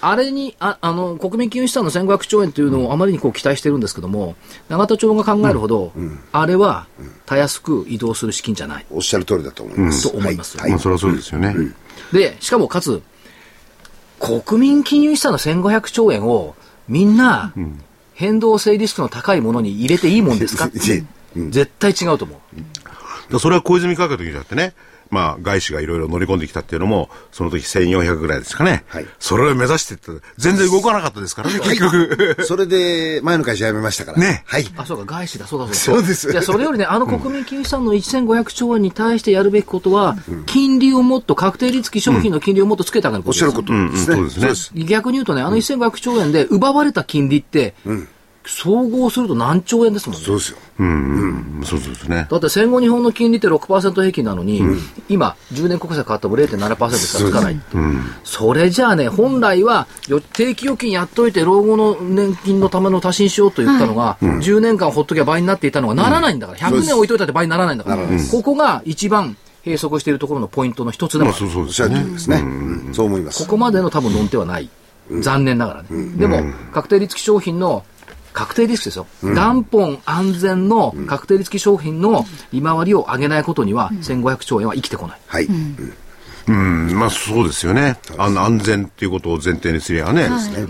[0.00, 4.36] あれにああの、国民金融資産の1500兆円というのをあまりにこう期待してるんですけども、
[4.68, 5.92] 永田町が考えるほど、
[6.32, 6.86] あれは
[7.26, 8.86] たやすく移動する資金じゃない。
[8.90, 10.10] おっしゃる通りだと思います。
[10.10, 10.62] と思いますよ。
[10.62, 10.70] はい。
[10.70, 11.54] まあ、はいそれはそうですよね。
[12.12, 13.02] で、しかもかつ、
[14.20, 16.54] 国民金融資産の1500兆円を
[16.88, 17.52] みんな
[18.14, 22.40] 変動性リスクの高いものに入れていいもんですかって絶対違うと思
[23.32, 23.38] う。
[23.38, 24.74] それは小泉改革の時だってね、
[25.10, 28.84] まあ、外資がいろいろ乗り込んできたっていうのも、その時1400ぐらいですかね。
[28.88, 32.36] はいそれを目指してって、全然動かなかったですからね、結局。
[32.46, 34.18] それで、前の会社辞めましたから。
[34.18, 34.68] ねはい。
[34.76, 36.02] あ、そうか、外資だ、そうだ、そうだ。
[36.02, 40.16] そうですいや、それよりね、あの国民金融資産の1500兆円に対してやるべきことは、
[40.46, 43.44] 金利をもっと、確定率付き商品の金利をもっとつけてあげることです。
[43.44, 44.16] おっしゃることですね。
[44.16, 47.74] うんうんそうですね逆に言うとね、あの1500兆円で奪われた金利って、
[48.50, 50.24] 総合すると何兆円ですもんね。
[50.24, 50.58] そうですよ。
[50.78, 52.26] うん、そうそうですね。
[52.30, 54.62] だって戦後日本の金利って6%平均なのに、
[55.08, 57.60] 今、10年国債買っても0.7%しかつかない。
[58.24, 72.94] それじゃあね、本来はよ定期預金やっといて老後の年金のための足しにしようと言ったのが、10年間ほっときゃ倍になっていたのがならないんだから、100年置いといたって倍にならないんだから、ここが一番閉塞しているところのポイントの一つでもまあ、あるそうそうですよね。
[72.94, 73.50] そう思いますこ。
[73.50, 74.70] こまでの多分論点はない。
[75.20, 75.88] 残念ながらね。
[76.16, 77.84] でも、確定率付き商品の、
[78.38, 79.06] 確定リスクですよ。
[79.20, 85.18] 元本安全の確定率付き商品の利回りを上げないことには、1500兆円は生きてこない。
[85.26, 85.48] はい。
[86.46, 87.98] うん、まあそうですよね。
[88.16, 90.28] あの、安全っていうことを前提にすりゃね。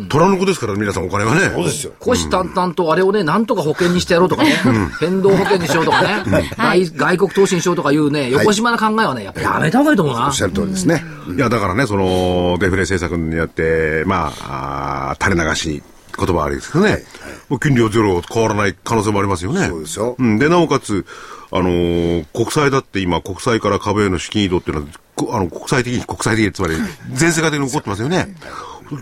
[0.09, 1.43] 虎の子ですから、皆さんお金はね。
[1.55, 1.93] そうですよ。
[2.01, 4.55] 虎視眈々とあれをね、なんとか保険にしてやろうとかね、
[4.99, 6.25] 変動保険にしようとかね、
[6.57, 10.27] 外外国投資にしようとかいうね、横島な考えはね、やっぱやめた方がいいと思うな。
[10.27, 10.43] おっし。
[10.43, 11.05] ゃる通りですね。
[11.37, 15.83] いや、だからね、その、デフレ政策によって、まあ、垂れ流し、
[16.19, 17.05] 言葉はあれですけどね、
[17.49, 19.67] もう金利はゼロ変わらない可能性もありますよね。
[19.67, 21.07] そうですよん、で、なおかつ、
[21.51, 26.75] あのー国債だって今、国債から株への資金移動っていうのは、こあの、国際的に国際的に、つまり、
[27.13, 28.35] 全世界的に起こってますよね。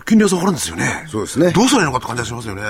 [0.05, 1.05] 金利は下がるんですよね。
[1.09, 2.63] そうですねどうしたらいいのかって感じがしますよね。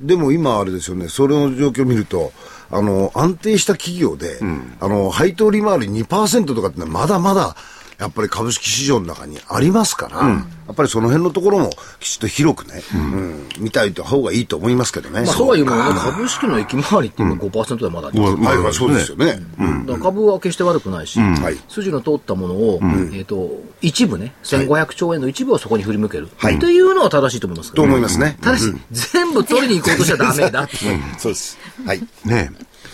[0.00, 2.32] でも今あれですよね、それの状況を見ると、
[2.70, 4.38] あの、安定した企業で、
[4.80, 7.56] あの、配当利回り2%とかってのはまだまだ、
[7.98, 15.22] やっぱり株式市場の中にありますから、やっぱりその辺のところもきちっと広くね、うん見たいた方がいいと思いますけどね。
[15.22, 19.40] まあ、そうは言うものの、株式の駅回りって今5%でまだありますまあはいはい、そうですよね。
[19.58, 21.56] だから株は決して悪くないし、はい。
[21.68, 22.80] 筋の通ったものを、
[23.12, 26.28] えっ、と、一部ね、1500兆円の一部をそこに振り向ける。
[26.36, 26.56] はい。
[26.56, 28.38] っていうのは正しいと思いますけとど、思いますね。
[28.40, 30.76] ただし、全部取りに行こうとしちゃダメだって。
[31.18, 31.58] そうです。
[31.84, 32.02] はい。
[32.24, 32.52] ね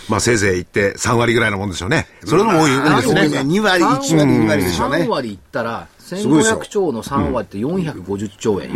[0.08, 2.06] まあせいぜい行って3割ぐらいのもんでしょうね。
[2.24, 3.20] それでも多い多いですね。
[3.20, 4.98] 多いね2割1割2割でしょうね。
[4.98, 6.60] 3割いったら、ごいですよ。
[6.60, 8.68] 1500兆の3割って450兆円。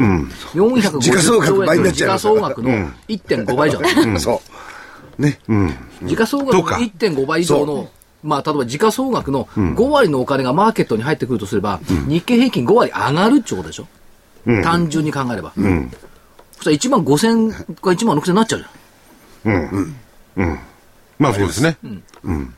[0.55, 0.71] よ。
[0.71, 2.71] 450時価総額兆円の時価倍になっちゃいます総額の
[3.09, 4.43] 1.5倍じゃないそ
[5.19, 5.23] う。
[5.23, 5.39] ね。
[6.05, 7.91] 時価総額のとか1.5倍以上の、
[8.23, 13.87] まあ、例えば時価総額の5割のお金がマーケットに入ってくるとすれば、日経平均5割上がるってことでしょ？
[14.63, 15.53] 単純に考えれば。
[15.55, 18.61] そしたら1万5000か1万6000になっちゃう
[19.45, 19.95] じゃん。
[21.19, 21.77] まあそうですね。
[22.25, 22.55] うん。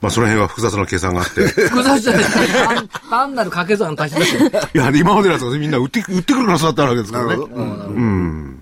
[0.00, 1.46] まあその辺は複雑な計算があって。
[1.68, 4.68] 複雑じゃない単単なる掛け算足しだし。
[4.74, 7.34] いや、今までのやつがみんな売って、売ってくるから育ったわけですからね。
[7.34, 8.57] うん。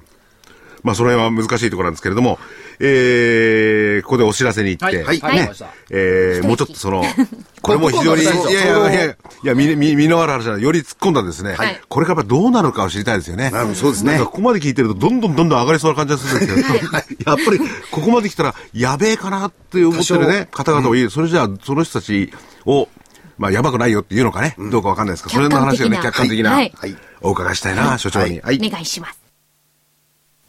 [0.87, 2.38] まあその辺は難しいところなんですけれども、
[2.79, 5.37] えー、ここでお知らせに行って、はいはい。
[5.37, 5.51] ね、
[5.90, 7.03] えー、もうちょっとその、
[7.61, 11.81] これも非常に、いやいやいやいや、見、見、見のある話じゃない、より突っ込んだですね、はい。
[11.88, 13.51] これからどうなるかを知りたいですよね。
[13.53, 14.12] あそうですね。
[14.12, 16.92] なんかここまで聞いてると、どんどんどんどん上がりそうな感じがするんですけど、
[17.27, 17.59] やっぱり、
[17.90, 21.03] ここまで来たら、やべえかなって思ってるね、方々もい。
[21.03, 21.11] る。
[21.11, 22.33] それじゃあ、その人たち
[22.64, 22.88] を、
[23.38, 26.72] まあ、やばくないよっていうのかね、どうかわかんないですけど、それの話をね、客客観的な、なはい。
[26.77, 26.96] はい。
[27.20, 28.40] お伺いしたいな、所長に。
[28.40, 28.61] はい。
[28.64, 29.25] お願いします。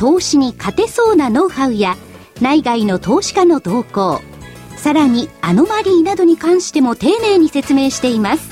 [0.00, 1.94] 投資に勝てそうなノウハウや
[2.40, 4.22] 内外の投資家の動向
[4.78, 8.48] さらにアノマリーなどに関しても丁寧に説明しています。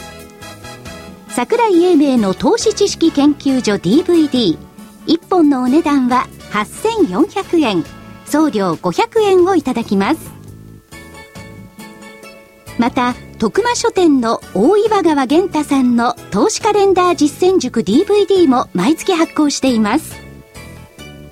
[1.31, 4.59] 桜井英明の投資知識研究所 DVD1
[5.31, 7.83] 本のお値段は8400円
[8.27, 10.31] 送料500円をいただきます。
[12.77, 20.28] また徳間書店の大岩川源太さんの投資カレンダー実践塾 DVD も毎月発行しています。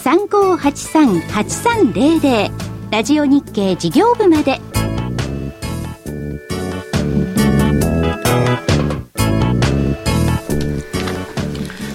[0.00, 2.50] 03-3583-8300
[2.90, 4.58] ラジオ日経事業部まで。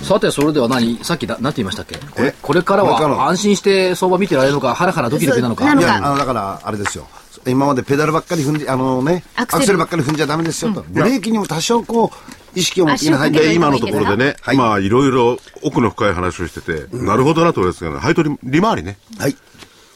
[0.03, 1.03] さて、それでは何？
[1.03, 1.97] さっきだ、なんて言いましたっけ？
[1.97, 2.35] これえ？
[2.39, 5.65] これからこれからは安心して相場見てられるのか、ハラハラドキドキなのか。
[5.65, 5.87] なのか。
[5.87, 7.07] いや、あの、だから、あれですよ。
[7.47, 10.83] 今までペダルばっかり踏んで、あのね、アアクセルクセルばっかり踏んじゃダメですよと。
[10.89, 18.97] ブレーキにも多少こう、意識を持っていかないと足をかけてで、今のところでね、はいまあ、いろいろ奥の深い話をしてて、なるほどなと思いますけど、配当利利回りね。
[19.17, 19.35] はい。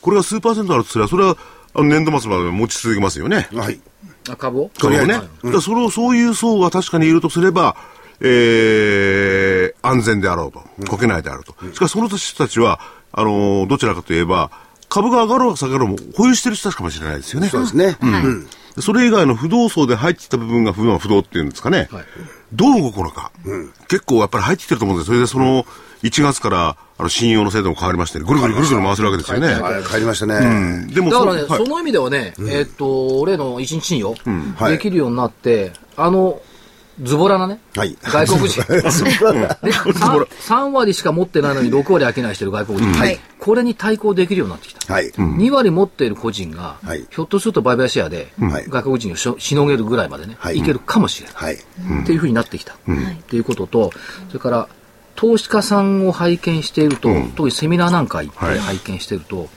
[0.01, 1.38] これが数パーセントあるとすれば、それは、
[1.73, 3.47] あの年度末まで持ち続けますよね。
[3.53, 3.79] はい。
[4.29, 4.71] あ株を？
[4.77, 5.13] それをね。
[5.13, 7.75] だからそれを、そういう層が確かにいるとすれば、
[8.21, 10.62] えー、安全であろうと。
[10.89, 11.53] こけないであると。
[11.73, 12.79] しかしその人たちは、
[13.12, 14.51] あのーどちらかといえば、
[14.89, 17.47] 株が上がろうが下がろうも保有してる人たちかもしれないですよね。
[17.47, 17.97] そうですね。
[18.02, 18.25] はい。
[18.25, 18.45] うん。
[18.75, 21.88] でそれ以外の不動層で入ってきた部分が不動不動っていうんですかね。
[21.91, 22.06] はい。
[22.54, 23.32] どう動くのか、
[23.88, 25.65] 結構やっぱり入ってきてると思うんですそれでその
[26.02, 29.47] 1月からあの信用の制度も変わりまして、ぐるぐるぐるぐる回せるわけですよね。
[29.47, 30.36] あれ、帰りましたね。
[30.36, 30.88] うん。
[30.88, 31.63] でもだからね、はい。
[31.63, 34.15] その意味ではね、えーっと、例の一日信用、
[34.56, 34.71] はい。
[34.73, 36.41] できるようになって、あの、
[37.01, 37.97] ズボラなね、はい。
[38.01, 38.62] 外国人。
[38.71, 43.19] で 3, 3割しか持ってないのに6割商いしてる外国人、はい。
[43.39, 44.93] これに対抗できるようになってきた。
[44.93, 45.09] はい。
[45.12, 47.05] 2割持っている個人が、はい。
[47.09, 48.65] ひょっとすると売買シェアで、はい。
[48.67, 50.57] 外国人をしのげるぐらいまでね、はい。
[50.57, 51.35] い、けるかもしれない。
[51.35, 51.55] はい。
[51.55, 52.73] っていうふうになってきた。
[52.73, 52.77] っ
[53.27, 53.91] ていうことと、
[54.27, 54.67] それから、
[55.15, 59.49] 投資家さんを拝見していると、特にセミナーなんか行って拝見していると、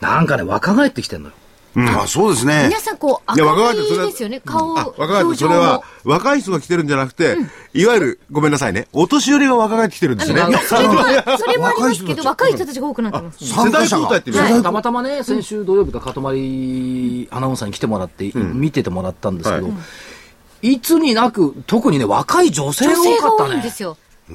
[0.00, 1.34] なんかね、若返ってきてるのよ。
[1.76, 2.64] あ、そうですね。
[2.66, 7.36] 皆さんこう明る返ってそれはいですよね顔あ、若返それはも、若い人が来てるんじゃなくて、
[7.72, 10.40] いわゆる、ごめんなさいね、お年寄りが若返ってきてるんですね。
[10.40, 12.90] あのそれは それもありますけど若い人たちが。
[12.90, 13.44] 多くなってます。
[13.44, 19.72] ね世代交代ってたまたまね、先週土曜日か、かとまりアナウンサーに来てもらって、見ててもらったんですけど、、は
[20.62, 20.80] い。
[20.80, 23.50] つになく、特にね、若い女性が多かったね。
[23.50, 23.96] 多いんですよ。
[24.30, 24.34] っ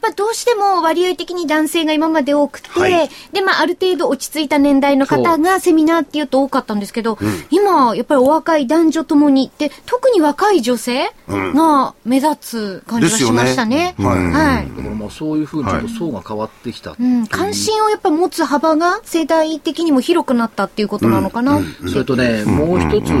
[0.00, 3.10] ぱどうしても割合的に男性が今まで多くて、はい。
[3.32, 7.18] で、まあ、ある程度落ち着いた年代の方がセミナーっていうと多かったんですけど、
[7.50, 13.94] 今、やっぱりお若い男女ともに、で、特に若い女性が目立つ感じがしましたね。
[13.96, 14.32] ですよね。
[14.32, 14.68] はい。
[14.68, 17.22] だからまあそういうふうにちょっと層が変わってきたってう、いう。
[17.22, 17.26] ん。
[17.26, 21.60] 関心をやっぱり持つ幅が世代的にも広くなったっていうことなのかな。
[21.88, 23.12] それとね、もう一つ、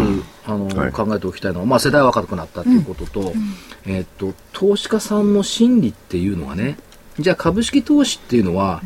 [0.46, 3.32] あの、はい考えておきたいのは、まあ世代は若くなったっていうことと、
[3.86, 6.76] えっと、投資家さんの心理っていうのがね、
[7.18, 8.82] じゃあ株式投資っていうのは、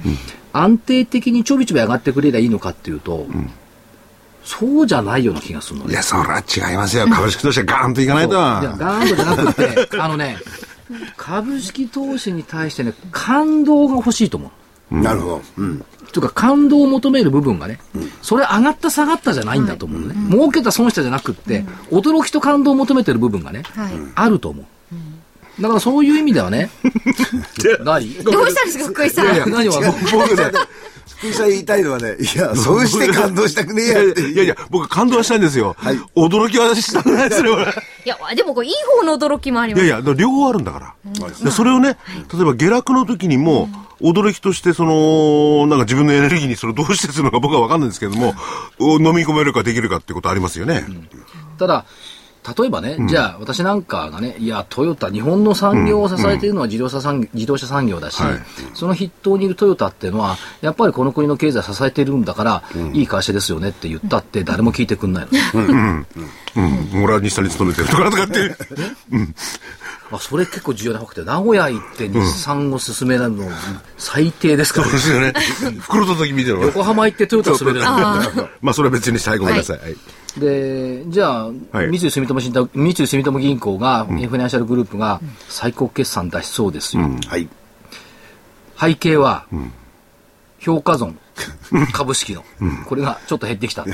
[0.52, 3.26] 安定的にちょびちょび上がってくれりゃいいのかっていうと、
[4.44, 5.92] そうじゃないような気がするのね。
[5.92, 7.06] いや、それは違いますよ。
[7.08, 8.32] 株式としてガーンといかないと。
[8.32, 10.38] いや、ガーンとじゃなくて、あのね、
[11.16, 14.50] 株式投資に対してね、感動が欲しいと思う。
[14.90, 15.42] なるほど。
[15.58, 15.84] うん。
[16.12, 17.78] というか感動を求める部分がね、
[18.22, 20.14] それ上がった下がったじゃないんだと思うのね。
[20.30, 24.64] 儲けた損したじゃなくって、驚きと感動を求めてる部分がね、はいあると思う。
[25.60, 26.70] だからそういう意味ではね、
[27.84, 28.14] 何？
[28.22, 29.34] どうしたんですか、福井さん。
[29.34, 30.52] いや何をあの僕ね、
[31.18, 34.20] 福井さん言いたいのはね、いや、そうして感動したくねえやって。
[34.30, 35.74] いやいや、僕感動はしたいんですよ。
[35.78, 37.54] はい驚きはしたくないですよ。
[37.54, 37.66] 俺い
[38.04, 39.84] や、でもこれいい方の驚きもあります。
[39.84, 40.94] いやいや、両方あるんだから。
[41.44, 41.98] でそれをね、
[42.32, 43.68] 例えば下落の時にも、
[44.00, 48.34] 驚きとして、その、なんか自分のエネルギーにそれをどうしてするのか僕は分かんないんですけども、
[48.78, 50.84] お飲み込めるかできるかってことありますよね。
[51.58, 51.84] ただ、
[52.56, 58.38] 例えばね、じゃあ私なんかがね、いや、トヨタ、日本の産業を支えているのは自動車産業自動車産業だし、はい。
[58.74, 65.60] その筆頭にいるトヨタっていうのは、やっぱりこの国の経済を支えているんだから、いい会社ですよねって言ったって誰も聞いてくんないの。
[65.60, 67.02] うん。
[67.02, 68.56] 俺は日産に勤めてるとかとかって。
[70.10, 73.46] まあ、それ結構重要なファクトで、名古屋行って日産を進めるの
[73.98, 75.34] 最低ですから、そうですよね。
[75.80, 77.84] 袋と時見てるの横浜行ってトヨタめるの。
[78.62, 79.78] まあ、それは別にして、はい、ごめんなさい。
[79.78, 79.96] はい
[80.38, 87.02] で、じゃあ、はい三井住友信託、三井住友銀行が、フィナンシャルグループが最高決算出しそうですよ。
[87.26, 87.48] はい。
[88.78, 89.46] 背景は、
[90.60, 91.18] 評価損、
[91.92, 92.44] 株式の、
[92.86, 93.84] これがちょっと減ってきた。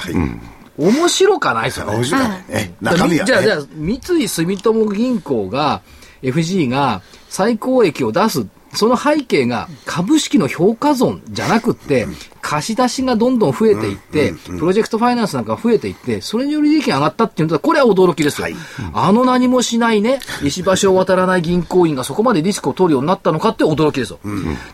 [0.76, 1.94] 面白かないですよね。
[1.94, 2.74] 面白いね。
[2.80, 3.24] 中身はね。
[3.26, 5.82] じゃあ、じゃあ、三井住友銀行が、
[6.22, 12.06] FG が最高益を出す、その背景が株式の評価損じゃなくって、
[12.40, 18.48] 貸し出しがどんどん増えていって、プロジェクトファイナンスなんかが増えていって、それにより利益が上がったっていうのは、これは驚きですよ。
[18.92, 24.18] あの何もしないね、石橋を渡らない銀行員がそこまでリスクを取るようになったのかって驚きですよ。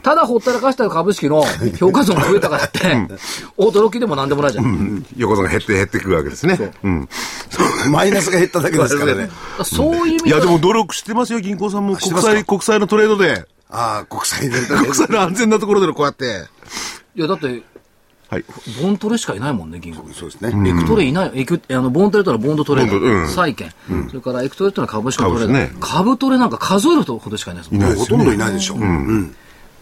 [0.03, 1.45] ただほったらかした株式の
[1.79, 2.81] 評価損が増えたからって、
[3.57, 5.07] 驚きでもなんでもないじゃん。
[5.17, 6.73] 横綱が減って減っていくわけですね。
[6.83, 7.09] うん。
[7.91, 9.31] マイナスが減っただけですからね。
[9.65, 11.97] そういう意味いや、でも努力してますよ、銀行さんも。
[11.97, 13.47] 国際、国際のトレードで。
[13.71, 14.61] ああ、国際で。
[14.67, 16.47] 国際の安全なところでのこうやって。
[17.15, 17.63] いや、だって、
[18.29, 18.45] はい。
[18.81, 20.15] ボントレしかいないもんね、銀行に。
[20.15, 20.71] そうですね。
[20.71, 23.73] エクトレいない、エクあのボントレというのはボンドトレーダボンドうんー、債券、
[24.09, 27.83] それからエクトレというのは株式のトレーダー、株ですね株トレなんか数えるほどしかいないですもん。
[27.83, 28.77] もうほとんどいないでしょ。
[28.77, 29.27] うん。
[29.27, 29.35] これ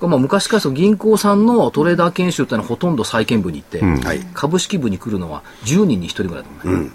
[0.07, 6.91] まあ昔からその銀行さんのトレーダー研修っていうのはほとんど債券部に行って、はい株式部に来るのは10人に1人ぐらいだもんね。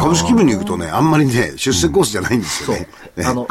[0.00, 2.88] 株式部に行くとね、あんまりね、出世コースじゃないんですよね。
[3.16, 3.46] ねあの、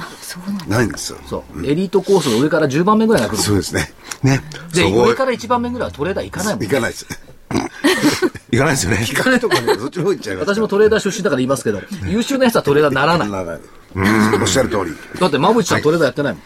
[0.67, 1.19] ないんですよ。
[1.25, 3.38] そう、エリートコースの上から10番目ぐらいが来る。
[3.38, 3.91] そうですね。
[4.23, 4.41] ね。
[4.73, 6.71] で、上から1番目ぐらいはトレーダー行かないもん行。
[6.71, 7.06] かないです。
[8.51, 8.97] 行かないですよね。
[8.99, 10.56] 行かないとこね、そっちの方行っちゃいます。
[10.56, 13.30] 私もトレーダー出身だから言いますけど、優秀なやつはトレーダーにならない。
[13.30, 13.60] ならない。
[13.95, 14.93] うんおっしゃる通り。
[15.19, 16.41] だって、馬淵さんトレーダーやってないもん。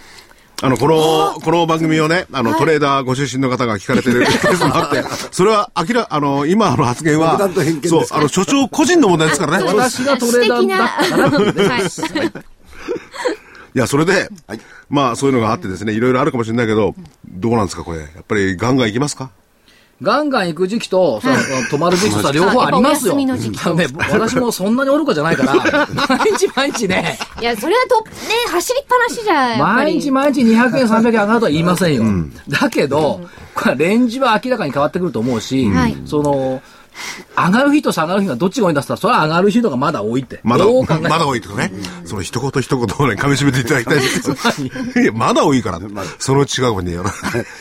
[0.63, 7.37] あの、この、この番組をね、あの、トレーダーご出身の方が聞かれてるケースもあって、 それは明ら、あの、今の発言は
[7.89, 9.63] そう、あの、所長個人の問題ですからね。
[9.73, 11.81] 私がトレーダーだったからはい。
[12.27, 12.31] い。
[13.73, 14.59] や、それで、はい。
[14.89, 16.93] まあ、そういうのがあってですね、いろいろあるかもしれないけど、
[17.27, 17.99] どうなんですか、これ。
[17.99, 19.31] やっぱりガンガン行きますか？
[20.01, 23.15] ガンガン行く時期と、その止まる時期とさ、両方ありますよ。
[23.15, 23.37] ね、
[24.09, 28.11] 私もそんなに愚かじゃないから、毎日毎日ね、いや、それはと、ね、
[28.49, 29.57] 走りっぱなしじゃ。
[29.57, 32.03] 毎日毎日200円、300円上がるとは言いませんよ。
[32.47, 33.21] だけど、
[33.53, 35.95] これレンジは明らかに変わってくると思うし、はい。
[36.05, 36.61] その、
[37.37, 40.39] 上がる日と下がる日がどっちが多いんだったら、それは上がる日のがまだ多いって。
[40.43, 41.71] まだ、まだ多いってことね。
[42.05, 44.27] その一言一言をね、噛み締めていただきたい んですけ
[44.99, 45.01] ど。
[45.01, 45.79] いや、まだ多いから。
[46.19, 47.11] その違うもんねえよな。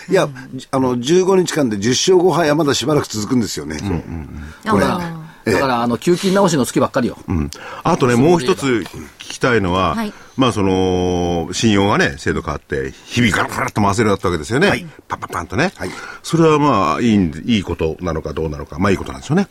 [0.08, 0.28] いや、
[0.70, 3.78] あの、15日間で10勝5敗はまだしばらく続くんですよね。
[4.66, 5.19] あこれー
[5.54, 7.18] だから、あの、給金直しの月ばっかりよ。
[7.28, 7.50] うん
[7.82, 8.84] あとね、もう一つ聞
[9.18, 14.86] きたいのは、はいまあその、信用がね、制度変わって、日々ガラガラっと回せるようになったわけですよね。
[15.06, 15.72] パンパンパンとね。
[15.76, 15.90] はい
[16.22, 19.48] それはまあ、いいいいことなのかどうなのか、まあいいことなんですよね。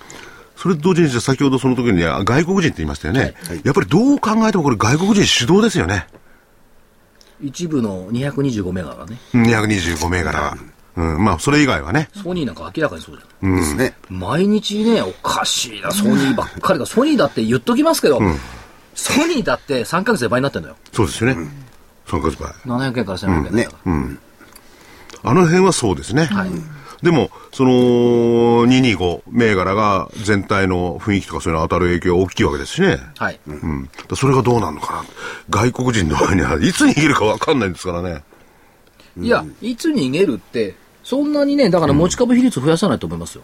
[0.56, 3.34] それと同時に、先ほどその時にあ外国人って言いましたよね。
[3.64, 6.08] やっぱりどう考えてもこれ外国人主導ですよね。
[7.42, 9.18] 一部の225メガがね。
[9.34, 10.58] 225銘柄は。
[10.96, 12.10] うん、まあ、それ以外はね。
[12.14, 13.56] ソニーなんか明らかにそうじゃん。
[13.56, 13.96] ですね。
[14.10, 16.86] 毎日ね、おかしいな、ソニーばっかりだ。
[16.86, 18.20] ソニーだって言っときますけど、
[18.96, 20.76] ソニーだって3ヶ月で倍になってんだよ。
[20.92, 21.48] そうですよね。
[22.08, 22.52] 3ヶ月前。
[22.78, 23.94] 700円から1500円だねから。。
[25.24, 26.26] あの辺はそうですね。
[26.26, 26.50] はい
[27.02, 27.72] でも、その、
[28.68, 32.98] 225銘柄が全体の雰囲気とかそういうの当たる影響が大きいわけですしね。
[33.18, 33.40] はい。
[33.48, 33.90] うん。
[34.16, 35.04] それがどうなるのかな。
[35.50, 38.24] 外国人の場合にはいつ逃げるか分かんないんですからね。
[39.18, 43.42] いや、いつ逃げるって、そんなにね、だから持ち株比率増やさないと思いますよ。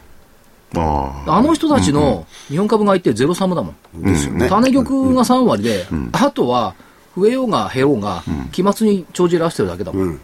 [0.75, 1.37] ああ。
[1.37, 4.01] あの人たちの日本株買いってゼロサムだもん。
[4.01, 4.47] ですよね。
[4.49, 6.75] 種玉が3割で、あとは
[7.17, 10.19] 増えようが減ろうが、期末に帳尻合わせてるだけだもん。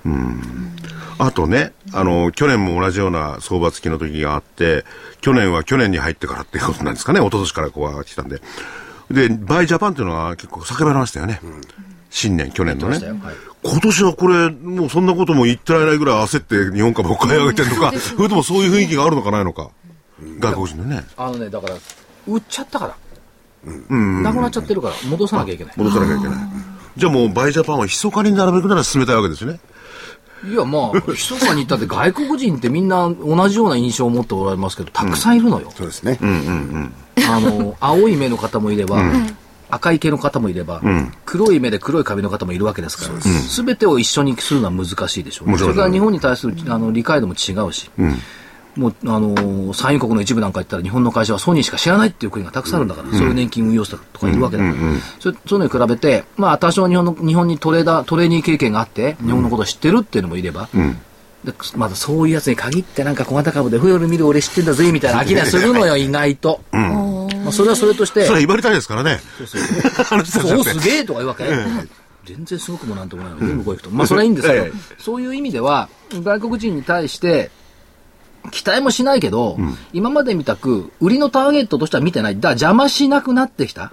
[1.17, 4.85] あとね、あの、去年も同じような相場付きの時があって、
[5.21, 8.41] 去年は去年に入ってからっていうことなんですかね、一昨年からこう来たんで。
[9.11, 11.39] で、バイジャパンっていうのが結構叫ばれましたよね。
[12.11, 12.99] 新年、去年のね。
[13.63, 19.69] 今年はこれ、もうそんなことも言ってられないぐらい焦って日本株を買い上げてるのか、それともそういう雰囲気があるのかないのか。
[20.39, 21.03] 外国人のね。
[21.17, 21.75] あのね、だから、
[22.27, 22.95] 売っちゃったから。
[23.89, 25.73] なくなっちゃってるから、戻さなきゃいけない。
[25.77, 26.37] 戻さなきゃいけない。
[26.97, 29.59] じゃあもうバイジャパンは密かに並べるなら進めたいわけですよね。
[30.43, 35.71] いや、まあ、密かに言ったって外国人ってみんな同じような印象を持っておられますけど、たくさんいるのよ。
[35.75, 36.19] そうですね。
[36.21, 39.01] あの、青い目の方もいれば、
[39.71, 40.81] 赤い毛の方もいれば、
[41.25, 43.63] 黒い目で黒い髪の方もいるわけですから、す。
[43.63, 45.71] べてを一緒にするのは難しいでしょう、もちろん。
[45.71, 47.89] それから日本に対するあの理解度も違うし、
[48.75, 54.75] もう、あのー産油国の一部なんか言ったら日本の会社はソニーしか知らないっていう国がたくさんあるんだから、そういう年金運用者とかいるわけだから、
[55.19, 60.69] それそういうのに比べて、まあ多少日本の、日本にトレーダー、トレーニー経験があって、日本のことを知ってるっていうのもいれば、
[61.43, 66.61] でまだそういうやつに限ってなんか小型株で冬より見る俺知ってんだぜみたいな飽きがするのよ、意外と。
[66.71, 66.79] ま
[67.51, 69.19] あそれはそれとして、それは威張りたいですからね。
[70.09, 71.45] あの人たちだそうってすげえとか言うわけ、
[72.25, 73.89] 全然すごくもなんともないのに、向こう行くと。
[73.89, 74.71] まあ、それはいいんですけど、ええ。
[74.99, 77.51] そういう意味では、外国人に対して、
[78.51, 79.57] 期待もしないけど、
[79.93, 82.35] 今までみたく、売りのターゲットとしては見てない。
[82.35, 83.91] だから邪魔しなくなってきた。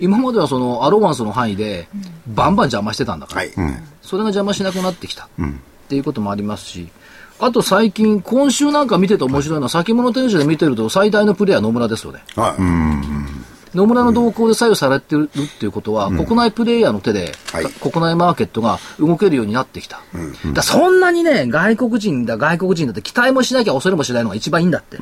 [0.00, 1.88] 今まではそのアローワンスの範囲で、
[2.26, 3.50] バンバン邪魔してたんだから、はい。
[4.02, 5.28] それが邪魔しなくなってきた、っ
[5.88, 6.88] ていうこともありますし、
[7.40, 12.22] あと最近、今週なんか見てて面白いのは、先物転写で見てると、最大のプレイヤー野村ですよね。
[12.36, 13.76] はい。
[13.76, 19.96] 野村の動向で左右されてるっていうことは、国内プレイヤーの手で、はい国内マーケットが動けるようになってきた。
[19.96, 24.98] だからそんなにね、外国人だ、外国人だって期待もしなきゃ恐れもしないのが一番いいんだって。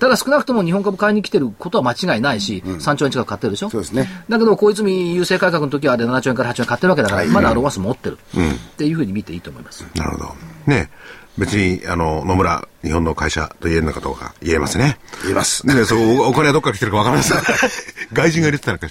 [0.00, 3.70] ただ少なくとも日本株買いに来てることは間違いないし、3兆円近く買ってるでしょ？
[3.70, 4.08] そうですね。
[4.28, 9.84] だけど、小泉郵政改革の時はあれ7兆円から8兆円買ってるわけだから、まだアロワス持ってる、っていうふうに見ていいと思います。
[9.94, 10.34] なるほど。
[10.66, 10.90] ね
[11.38, 14.98] 別に、あの、野村、日本の会社と言えるのかどうか言えますね。
[15.22, 15.66] 言えます。
[15.66, 17.34] ねそう、おお金はどっから来てるかわからないで
[17.68, 17.94] す。
[18.12, 18.88] 外人が入れてたのか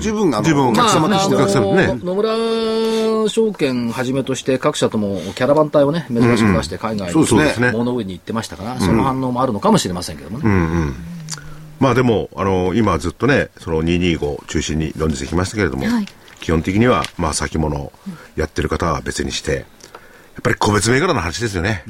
[0.00, 1.34] 十分、あの、十分お客様として。
[1.34, 1.86] まあはお客様ね。
[1.86, 7.70] の野村証券はじめとして各社ともキャラバン隊をね、珍しく出して海外そうですね。
[7.70, 10.44] に物売りに行ってましたから、その反応もあるのかもしれませんけどもね。
[11.78, 16.06] まあでも、あの、今ずっとね、その225中心に論じてきましたけれども、はい。
[16.40, 17.92] 基本的には、まあ先物
[18.36, 19.64] やってる方は別にして、やっ
[20.42, 21.84] ぱり個別銘柄の話ですよね。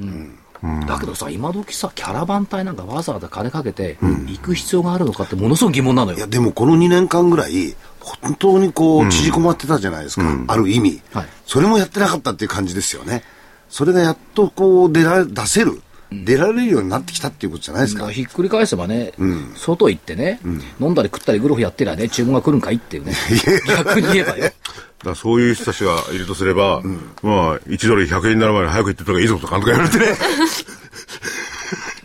[0.63, 6.27] だけどさ、今時さ、キャラバン隊なんかわざわざ金かけて行く必要があるのかってものすごく疑問なのよいや、。
[6.27, 10.27] でもこの2年間ぐらい、本当にこう、縮こまってたじゃないですか。
[10.49, 13.25] ある意味、はいそれもやってなかったっていう感じですよね。
[13.69, 15.83] それがやっとこう、出ら、出せる。
[16.13, 18.11] 出られるようになってきたっていうことじゃないですか。
[18.11, 19.13] ひっくり返せばね、
[19.57, 20.41] 外行ってね、
[20.81, 23.13] 飲んだり食ったりグルフやってりゃね、注文が来るんかいっていうね。
[23.67, 24.51] 逆に言えばよ。
[25.05, 26.83] だそういう人たちがいるとすれば、
[27.23, 30.19] まあ、1ドル100円になる前に早く行ってた方がいいぞとか、監督が言われてね。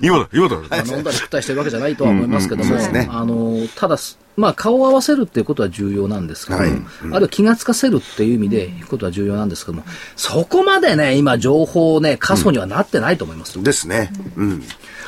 [0.02, 0.56] 今だ、今だ。
[0.56, 2.76] 飲んだり食ったりしてるわけじゃないとは思いますけども、
[3.10, 9.84] あのただす、まあ、顔を合わせるっていうことは重要なんですけども、はいあるいは気がつかせるっていう意味で行くことは重要なんですけども、
[10.16, 13.64] そこまでね、今、情報ね、過疎にはなってないと思いますよ。
[13.64, 14.12] ですね。
[14.36, 14.64] うん。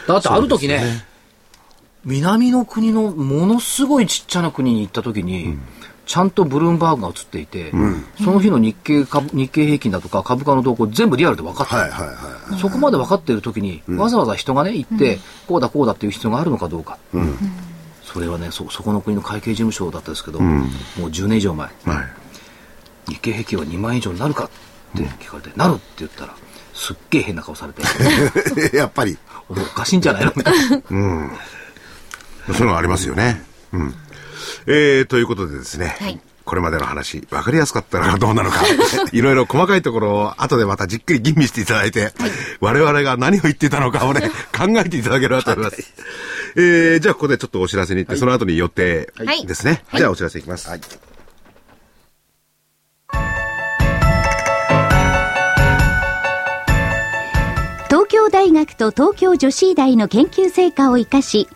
[0.08, 1.06] だってある時ね
[2.06, 5.58] 南の国のものすごいちっちゃな国に行った時に、
[6.08, 7.72] ちゃんとブルームバーグが映っていて、
[8.24, 12.60] その日の日経株日経平均だとか株価の動向全部リアルで分かってる、はいはいはい。
[12.60, 16.97] そこまで分かっている時に、わざわざ人がね行って、こうだこうだっていう必要があるのかどうか、
[18.03, 21.74] それはねそそこの国の会計事務所だったんですけど、もう10年以上前は
[23.10, 23.12] い。
[23.12, 24.49] 日経平均は2万円以上になるかっ
[24.97, 26.34] て聞かれて、なるって言ったら
[26.74, 27.82] すっげえ変な顔されて
[28.76, 29.18] やっぱり。
[29.49, 30.34] おかしいんじゃないの？
[30.36, 30.68] みたいな。
[30.68, 30.82] そうい
[32.62, 33.43] うのがありますよね。
[33.74, 33.95] うん。
[34.66, 35.96] えー、ということでですね。
[36.00, 38.64] はいこれまでの話、わかりやすかったのかどうなのか、
[39.12, 42.14] いろいろ細かいところを後でまたじっくり吟味していただいて、
[42.62, 45.94] 我々が何を言っていたのかをね、 考えていただければと思います。
[46.56, 49.84] えー、じゃあここでちょっとお知らせに行って、その後に予定はいですね。
[49.94, 50.70] じゃあお知らせいきます。
[50.70, 50.82] はい。
[57.90, 61.50] 東京大学と東京女子医大の研究成果を生かし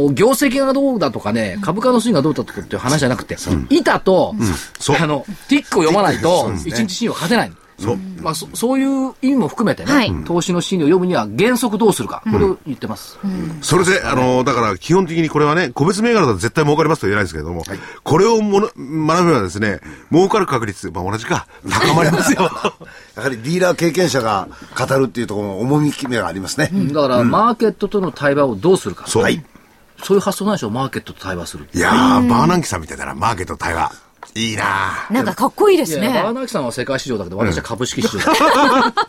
[0.09, 3.37] ー業績がどうだとかね、株価の推移がどうだとかっていう話じゃなくて、
[3.71, 4.35] 板と、
[4.79, 4.97] そう。
[5.01, 7.53] あの、ティックを読まないと一日信用勝てない。
[7.79, 7.97] そう。
[8.21, 13.19] まあ、そそういう意味も含めてね、はい投資の心理を読むには原則どうするか、これを言ってます。
[13.63, 17.65] それで、あの、だから基本的にこれはね、個別銘柄だと絶対儲かりますとは言えないんですけれども、
[18.03, 18.69] これをもの
[19.07, 19.81] 学べばですね、
[20.13, 22.51] 儲かる確率、まあ同じか、高まりますよ。
[23.17, 26.71] やはりディーラー経験者が語るっていうところの重みきめがありますね。
[26.93, 29.05] だから、マーケットとの対話をどうするか。
[29.07, 29.23] そう。
[29.23, 29.43] はいい、
[30.03, 31.69] そういう発想なんでしょう、マーケットと対話する。
[31.79, 33.93] やー、バーナンキさんみたいだな、マーケット対話。
[34.35, 36.09] いいななんかかっこいいですね。
[36.13, 38.95] ナーキさんは世界市場だけど、私は株式市場だ。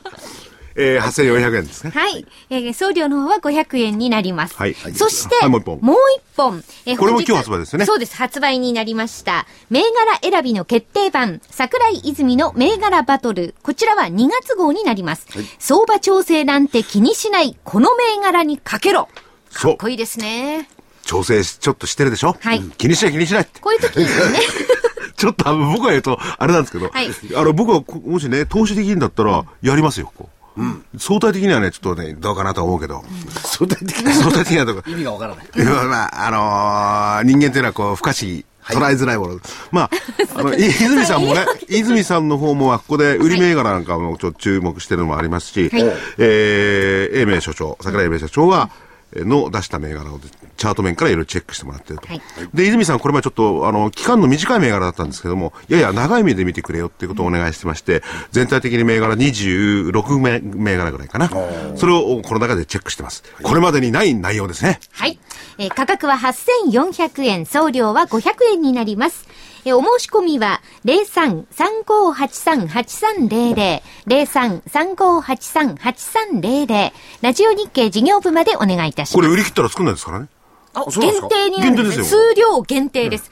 [0.82, 1.92] えー、8400円ですね。
[1.94, 2.26] はい。
[2.50, 4.56] えー送料の方は500円になります。
[4.56, 6.64] はいそして、はいもう一本もう一本。
[6.86, 8.16] えーこれも今日発売ですよねそうです。
[8.16, 9.46] 発売になりました。
[9.70, 13.56] 銘柄選びの決定版、桜井泉の銘柄バトル。
[13.62, 15.28] こちらは2月号になります。
[15.58, 19.06] 相場調整なんて気にしない、この銘柄にかけろ。
[19.52, 20.70] かそうっこいいですね。
[21.04, 22.38] 調整しちょっとしてるでしょ？
[22.40, 23.60] はい気にしない気にしないって。
[23.60, 24.10] こういう時にね。
[25.20, 30.98] ちょっと僕が言うと、あれなんですけど、はいあの、僕はこもしね、投資できるんだったら、やりますよ、こう。
[30.98, 33.04] 相対的にはね、ちょっとね、どうかなとは思うけど、
[33.44, 34.14] 相対的な。
[34.14, 34.90] 相対的にはどうか。
[34.90, 35.46] 意味がわからない。
[35.56, 39.40] いやまあ、あのー人間っていうのはこう、不可思議、捉えづらいもの。
[39.72, 39.90] まあ、
[40.40, 45.70] あの、い泉さんもね、泉さんの方も、ここで売り銘柄なんかもちょっと注目してるのもありますし、
[46.18, 50.20] えー、英明所長、桜井英明所長は、えーの出した銘柄を
[50.57, 52.07] チャート面からいろいろチェックしてもらってると。
[52.07, 52.22] はい
[52.53, 61.30] で、泉さん、これまでちょっと、あの、期間の短い銘柄だったんですけども、やや長い目で見てくれよっていうことをお願いしてまして、全体的に銘柄26銘銘柄ぐらいかな。
[61.76, 63.24] それをこの中でチェックしてます。
[63.41, 64.80] これまでにない内容ですね。
[64.91, 65.20] はい。
[65.57, 69.28] えー価格は8400円、送料は500円になります。
[69.66, 76.91] えーお申し込みは03-3583-8300、03-3583-8300、
[77.22, 79.14] ラジオ日経事業部までお願いいたします。
[79.16, 80.28] これ売り切ったら作んないですからね。
[80.74, 81.28] あそうなんですか？
[81.30, 83.32] 限定になるんです数量限定です。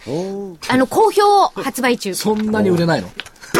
[0.69, 2.13] あの、好評発売中。
[2.15, 3.09] そんなに売れないの？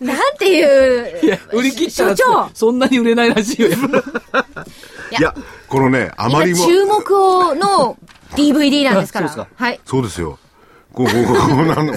[0.00, 1.24] なんていう。
[1.24, 3.68] いや、売り切ったら所長そんなに売れないらしいよ。
[3.68, 3.72] い
[5.20, 5.34] や、
[5.68, 7.96] このね、あまりも、今注目をの
[8.36, 9.28] DVD なんですから。
[9.34, 9.80] そうですかはい。
[9.84, 10.38] そうですよ。
[10.98, 11.06] こう
[11.64, 11.94] なんの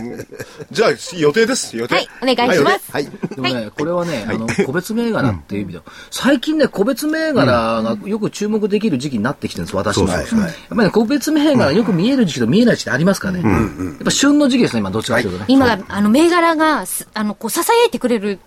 [0.69, 1.75] じゃあ、予定です。
[1.75, 1.95] 予定。
[1.95, 2.91] はい、お願いします。
[2.91, 3.05] はい。
[3.05, 7.45] でもね、これはね、あの、個別銘柄っていう意味では、最近ね、個別銘柄
[7.81, 10.09] がよく注目できる時期になってきてるんです、私も。
[10.09, 10.35] やっぱ
[10.75, 13.41] りね、個別銘柄よく見える時期と見えない時期ってありますからね。
[13.41, 15.45] やっぱ旬の時期ですね、今、どっちかというとね。
[15.47, 18.37] 今、あの、銘柄がす、あの、こう、支えてくれる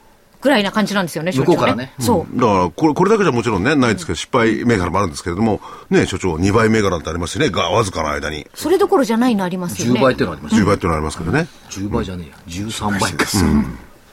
[0.44, 2.38] ぐらいな感じなんですよね、向こうからねそう。
[2.38, 8.46] だから、これ、これだけじゃもちろんね、ないですけど、失敗銘柄もあるんですけれども、ね、所長、2倍銘柄なんてありますしね、が、わずかな間に。
[8.54, 10.00] それどころじゃないのありますよね。
[10.00, 10.62] 10倍っていうのがあります。
[10.62, 11.48] 10倍ってのありますけどね。
[11.70, 12.36] 10倍じゃねえや。
[12.46, 13.26] 13倍か。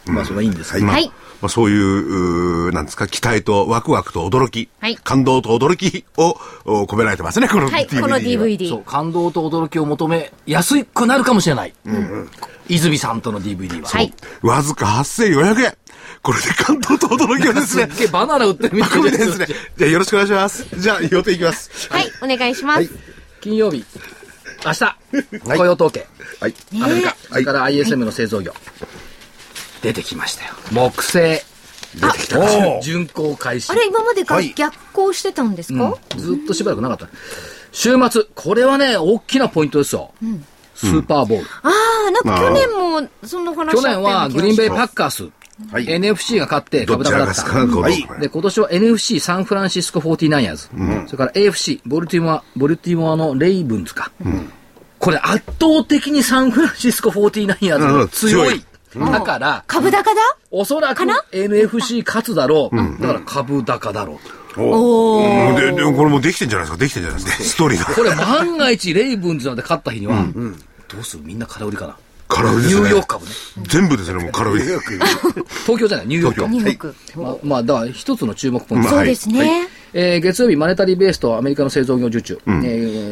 [0.05, 0.85] まあ、それはいいんですけど。
[0.85, 1.11] まあ、はい
[1.41, 8.69] まあ、そういう、うーなんですか、期待とワクワクと驚き、はい感動と驚きをお込められてますね、この DVD はい、この DVD。
[8.69, 11.73] そう、感動と驚きを求めやすくなるかもしれない。
[12.69, 13.89] 泉さんとの DVD は。
[13.89, 14.13] はい。
[14.43, 15.73] わずか8400円。
[16.21, 19.47] これで感動と驚きをですねすっ、げえバナナ売ってるみた含いですね。
[19.77, 20.67] じゃあよろしくお願いします。
[20.77, 21.89] じゃあ予定いきます。
[21.89, 22.89] はい、お願いします。
[23.41, 23.83] 金曜日、
[24.63, 24.95] 明日、
[25.57, 26.07] 雇用統計、
[26.39, 26.53] はい。
[26.81, 28.53] アメリカ、それから ISM の製造業、
[29.81, 30.53] 出てきましたよ。
[30.71, 31.41] 木星、出
[32.13, 33.75] てきた巡航開始あ。
[33.75, 37.07] れ、今まで逆行してたんですか、ずっとしばらくなかった。
[37.71, 40.11] 週末、これはね、大きなポイントですよ。
[40.75, 41.45] スーパーボール。
[41.63, 41.71] あ
[42.07, 44.95] あ、なんか去年もそんな話去年はグリーンベイパック。
[44.95, 45.29] カース、
[45.71, 45.85] はい。
[45.85, 47.41] NFC が勝ってど株高だった。
[47.43, 48.07] はい。
[48.21, 54.11] で、今年は NFC サンフランシスコ 49ers、それから AFC ボルティモア、ボルティモアのレイブンズか。
[54.99, 58.63] これ圧倒的にサンフランシスコ 49ers が強い。
[58.95, 60.21] だから、株高だ？
[60.51, 63.01] おそらくかな？NFC 勝つだろう。
[63.01, 64.19] だから株高だろ
[64.51, 64.53] う。
[64.53, 64.61] と。
[64.61, 65.55] おー。
[65.55, 67.85] で、で、これもうできてんじゃないですか、できてんじゃないですか、 ストーリーが。
[67.95, 70.25] これ万が一レイブンズなんて勝った日には、
[70.89, 71.23] どうする？
[71.23, 71.95] みんな空売りかな？
[72.31, 72.81] 空売りですね。
[72.81, 73.31] ニューヨーク株ね。
[73.67, 74.63] 全部ですね、もう空売り。
[75.65, 76.53] 東京じゃない、ニューヨーク株。
[76.53, 76.95] ニューヨーク。
[77.17, 78.87] まあ、まあ、だから一つの注目ポイント。
[78.89, 79.67] まあそうですね。
[79.93, 82.51] えー月曜日、マネタリーベースとアメリカの製造業受注、え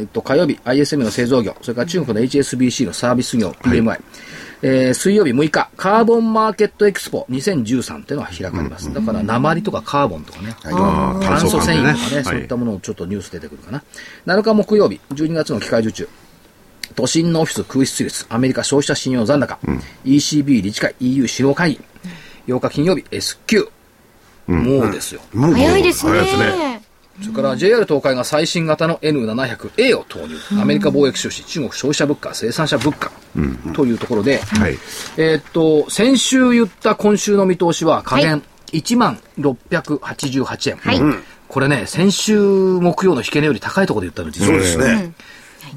[0.03, 3.99] ーと火曜日、ISM の製造業、それから中国の HSBC のサービス業、PMI、
[4.61, 8.93] えー水曜日6日、カーボンマーケットエクスポ2013というのが開かれます。
[8.93, 13.83] だから、鉛とかカーボンとかね、炭素繊維とかね、はいそういったものをちょっとニュース出てくるかな。
[14.25, 16.07] 7日木曜日、12月の機械受注。
[16.99, 19.57] 都心のオフィス空室率、アメリカ消費者信用残高、
[20.03, 21.79] ECB 理事会、EU 首脳会議、
[22.47, 23.69] 8日金曜日、S q
[24.47, 25.21] もうですよ。
[25.33, 26.11] もう早いですね。
[26.11, 26.81] 早いですね
[27.21, 30.35] それから JR 東海が最新型の N700A を投入。
[30.61, 33.11] アメリカ貿易収支、中国消費者物価、生産者物価、
[33.73, 34.77] というところで、はい。
[35.17, 38.41] えーっと、先週言った今週の見通しは、下限、は
[38.73, 40.77] 1万688円。
[40.77, 44.61] はいこれね、先週木曜の引け値より高いところで言ったの、実そうは。
[44.61, 45.13] ですね。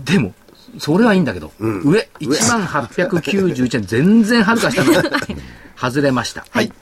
[0.05, 0.35] でも、
[0.79, 4.93] それはいいんだけど、上、1万891円、全然はるか下の、
[5.77, 6.45] 外れました。
[6.51, 6.73] はい。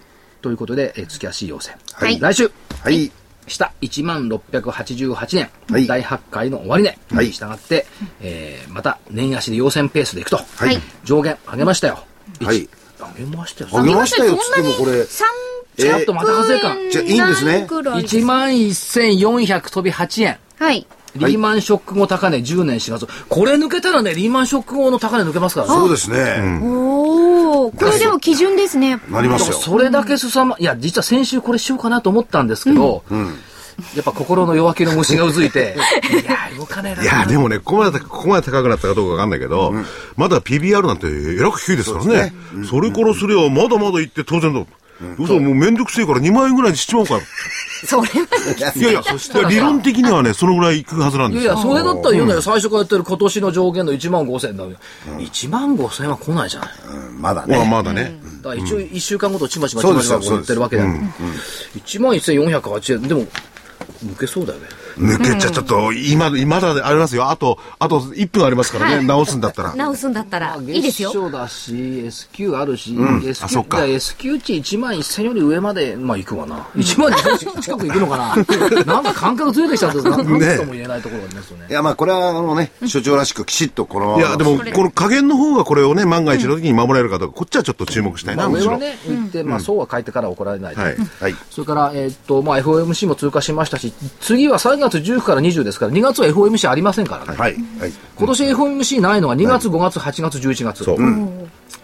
[0.43, 1.73] ということで、えー月足要請。
[1.93, 2.51] はい来週、
[2.83, 3.11] はい。
[3.47, 7.87] 下1万688円、はい第8回の終値はいに従って、
[8.21, 12.05] えーまた年足で要線ペースでいくと、はい上限上げましたよ。
[12.43, 12.69] はい。
[13.19, 13.71] 上げましたよ。
[13.73, 15.05] 上げましたよ、つってもこれ。
[15.77, 16.77] ちょっとまた外れか。
[16.93, 20.39] じゃあいいんですね1万1400飛び8円。
[20.59, 20.87] はい。
[21.17, 23.07] リーマンショック後高値10年4月。
[23.29, 25.75] これ抜けたらね、リーマンショック後の高値抜けますからね。
[25.75, 26.61] そうですね。
[26.63, 29.01] おお、これでも基準ですね。
[29.11, 29.57] なりますよ。
[29.57, 33.03] それだけ凄ま、いや、実は先週これしようかなと思ったんですけど、
[33.95, 35.77] やっぱ心の弱気の虫がうずいて、
[36.13, 39.75] いや、動かねえないや、でもね、ここまで、ここまで高くなったかどうかわかんないけど、
[40.17, 42.35] まだ PBR なんてえらく低いですからね。
[42.69, 44.61] それからすれば、まだまだ行って当然だ。
[45.19, 47.21] 嘘、もうめんどくせえから2万円ぐらいにしちまおうか。
[47.87, 48.09] それは。
[48.57, 51.53] いやいや、いや理論的にはね、そのぐらい行くはずなんですよ。
[51.53, 52.43] いやいや、それだったら言うのよ。
[52.43, 54.71] 最初から言ってる今年の上限の1万5千円だよ。
[55.19, 56.71] 1万5千円は来ないじゃない。
[56.89, 57.71] うんまだまあね。
[57.71, 58.21] まだね。
[58.43, 60.91] だから一応1週間ごとちまちまちまちまこう言ってるわけだよ。
[61.77, 63.03] 1万1408円。
[63.09, 63.27] でも、
[64.05, 64.67] 抜けそうだよね。
[65.01, 67.31] 抜けちゃちょっと、今、今だありますよ。
[67.31, 69.75] あと、あと1分ありますからね、直すんだったら。
[69.75, 71.15] 直すんだったら、いいですよ月。
[71.15, 76.57] 賞だし、S q あるし、S あ q そっか S q 値1万1000より上まで、まあ行くわな。
[76.77, 78.85] 1万2000近く行くのかな。
[78.85, 81.73] なんか感覚ずれてきちゃって、なんなんとも言えないところがありますよねい。
[81.73, 84.19] や、まあ、これは、あのね、所長らしくきちっとこのまま。
[84.19, 88.73] いや、でも、この加減の方がこれをね、万が一の時に守れるかどうか、こっちはちょっと注目したいまあな、むしろ。
[88.73, 90.81] 上はね、言って、まあそうは書いてから怒られないと。
[90.81, 90.97] はい。
[91.21, 91.35] はい。
[91.51, 97.39] それから、えーっと、まあ FOMC も通過しましたし、次は3月19から20ですから、2月は FOMC ありませんからね。
[97.39, 97.55] はい。
[97.79, 97.93] はい。
[98.17, 100.85] 今年 FOMC ないのは2月、5月、8月、11月。
[100.85, 100.99] そう。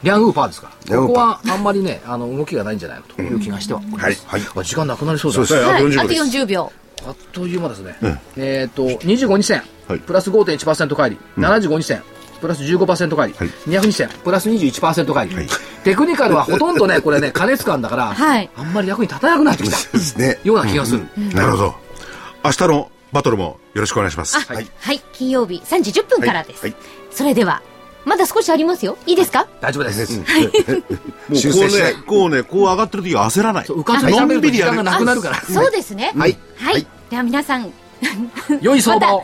[0.03, 0.73] リャンウーパーですから。
[0.87, 1.37] リャンウーパー。
[1.37, 3.81] ここはあんまりね、あの、動きがないんじゃないのという気がしては。
[3.81, 4.17] はい。
[4.27, 4.43] はい。
[4.55, 5.55] あ時間なくなりそうです。
[5.55, 6.23] はい、あと40秒です。
[6.39, 6.73] 40秒。
[7.07, 7.97] あっという間ですね。
[8.37, 10.01] えっ、と、25日線、はい。
[10.01, 12.03] プラス5.1%返り、75日線、
[12.41, 13.49] プラス15%返り、はい。
[13.49, 15.37] 200日線、プラス21%返り、
[15.85, 18.51] テクニカルはほとんどね、これね、 加熱感だから、はい。
[18.57, 20.39] あんまり役に立たなくなってきたですね。
[20.43, 21.07] ような気がする。
[21.33, 21.75] なるほど。
[22.45, 24.39] 明日のバトルもよろしくお願いします。
[24.39, 24.67] はい。
[24.79, 26.63] はい、金曜日3時10分からです。
[26.63, 26.75] はい
[27.11, 27.63] それでは、
[28.05, 28.99] まだ少しありますよ。
[29.07, 29.47] いいですか？
[29.63, 30.19] 大丈夫です。
[30.19, 33.67] もうこうね、こうね、こう上がってる時は焦らない。
[33.69, 34.83] うかつにのんびりやる。
[34.83, 35.41] なくなるから。
[35.43, 36.13] そうですね。
[36.15, 36.87] はいはい。
[37.11, 37.73] では皆さん、
[38.61, 39.23] 良い相場を。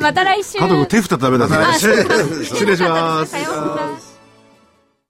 [0.00, 0.58] ま た来週。
[0.88, 1.54] 手振ったらダメだぞ。
[1.60, 4.17] あそう失礼しますさようなら。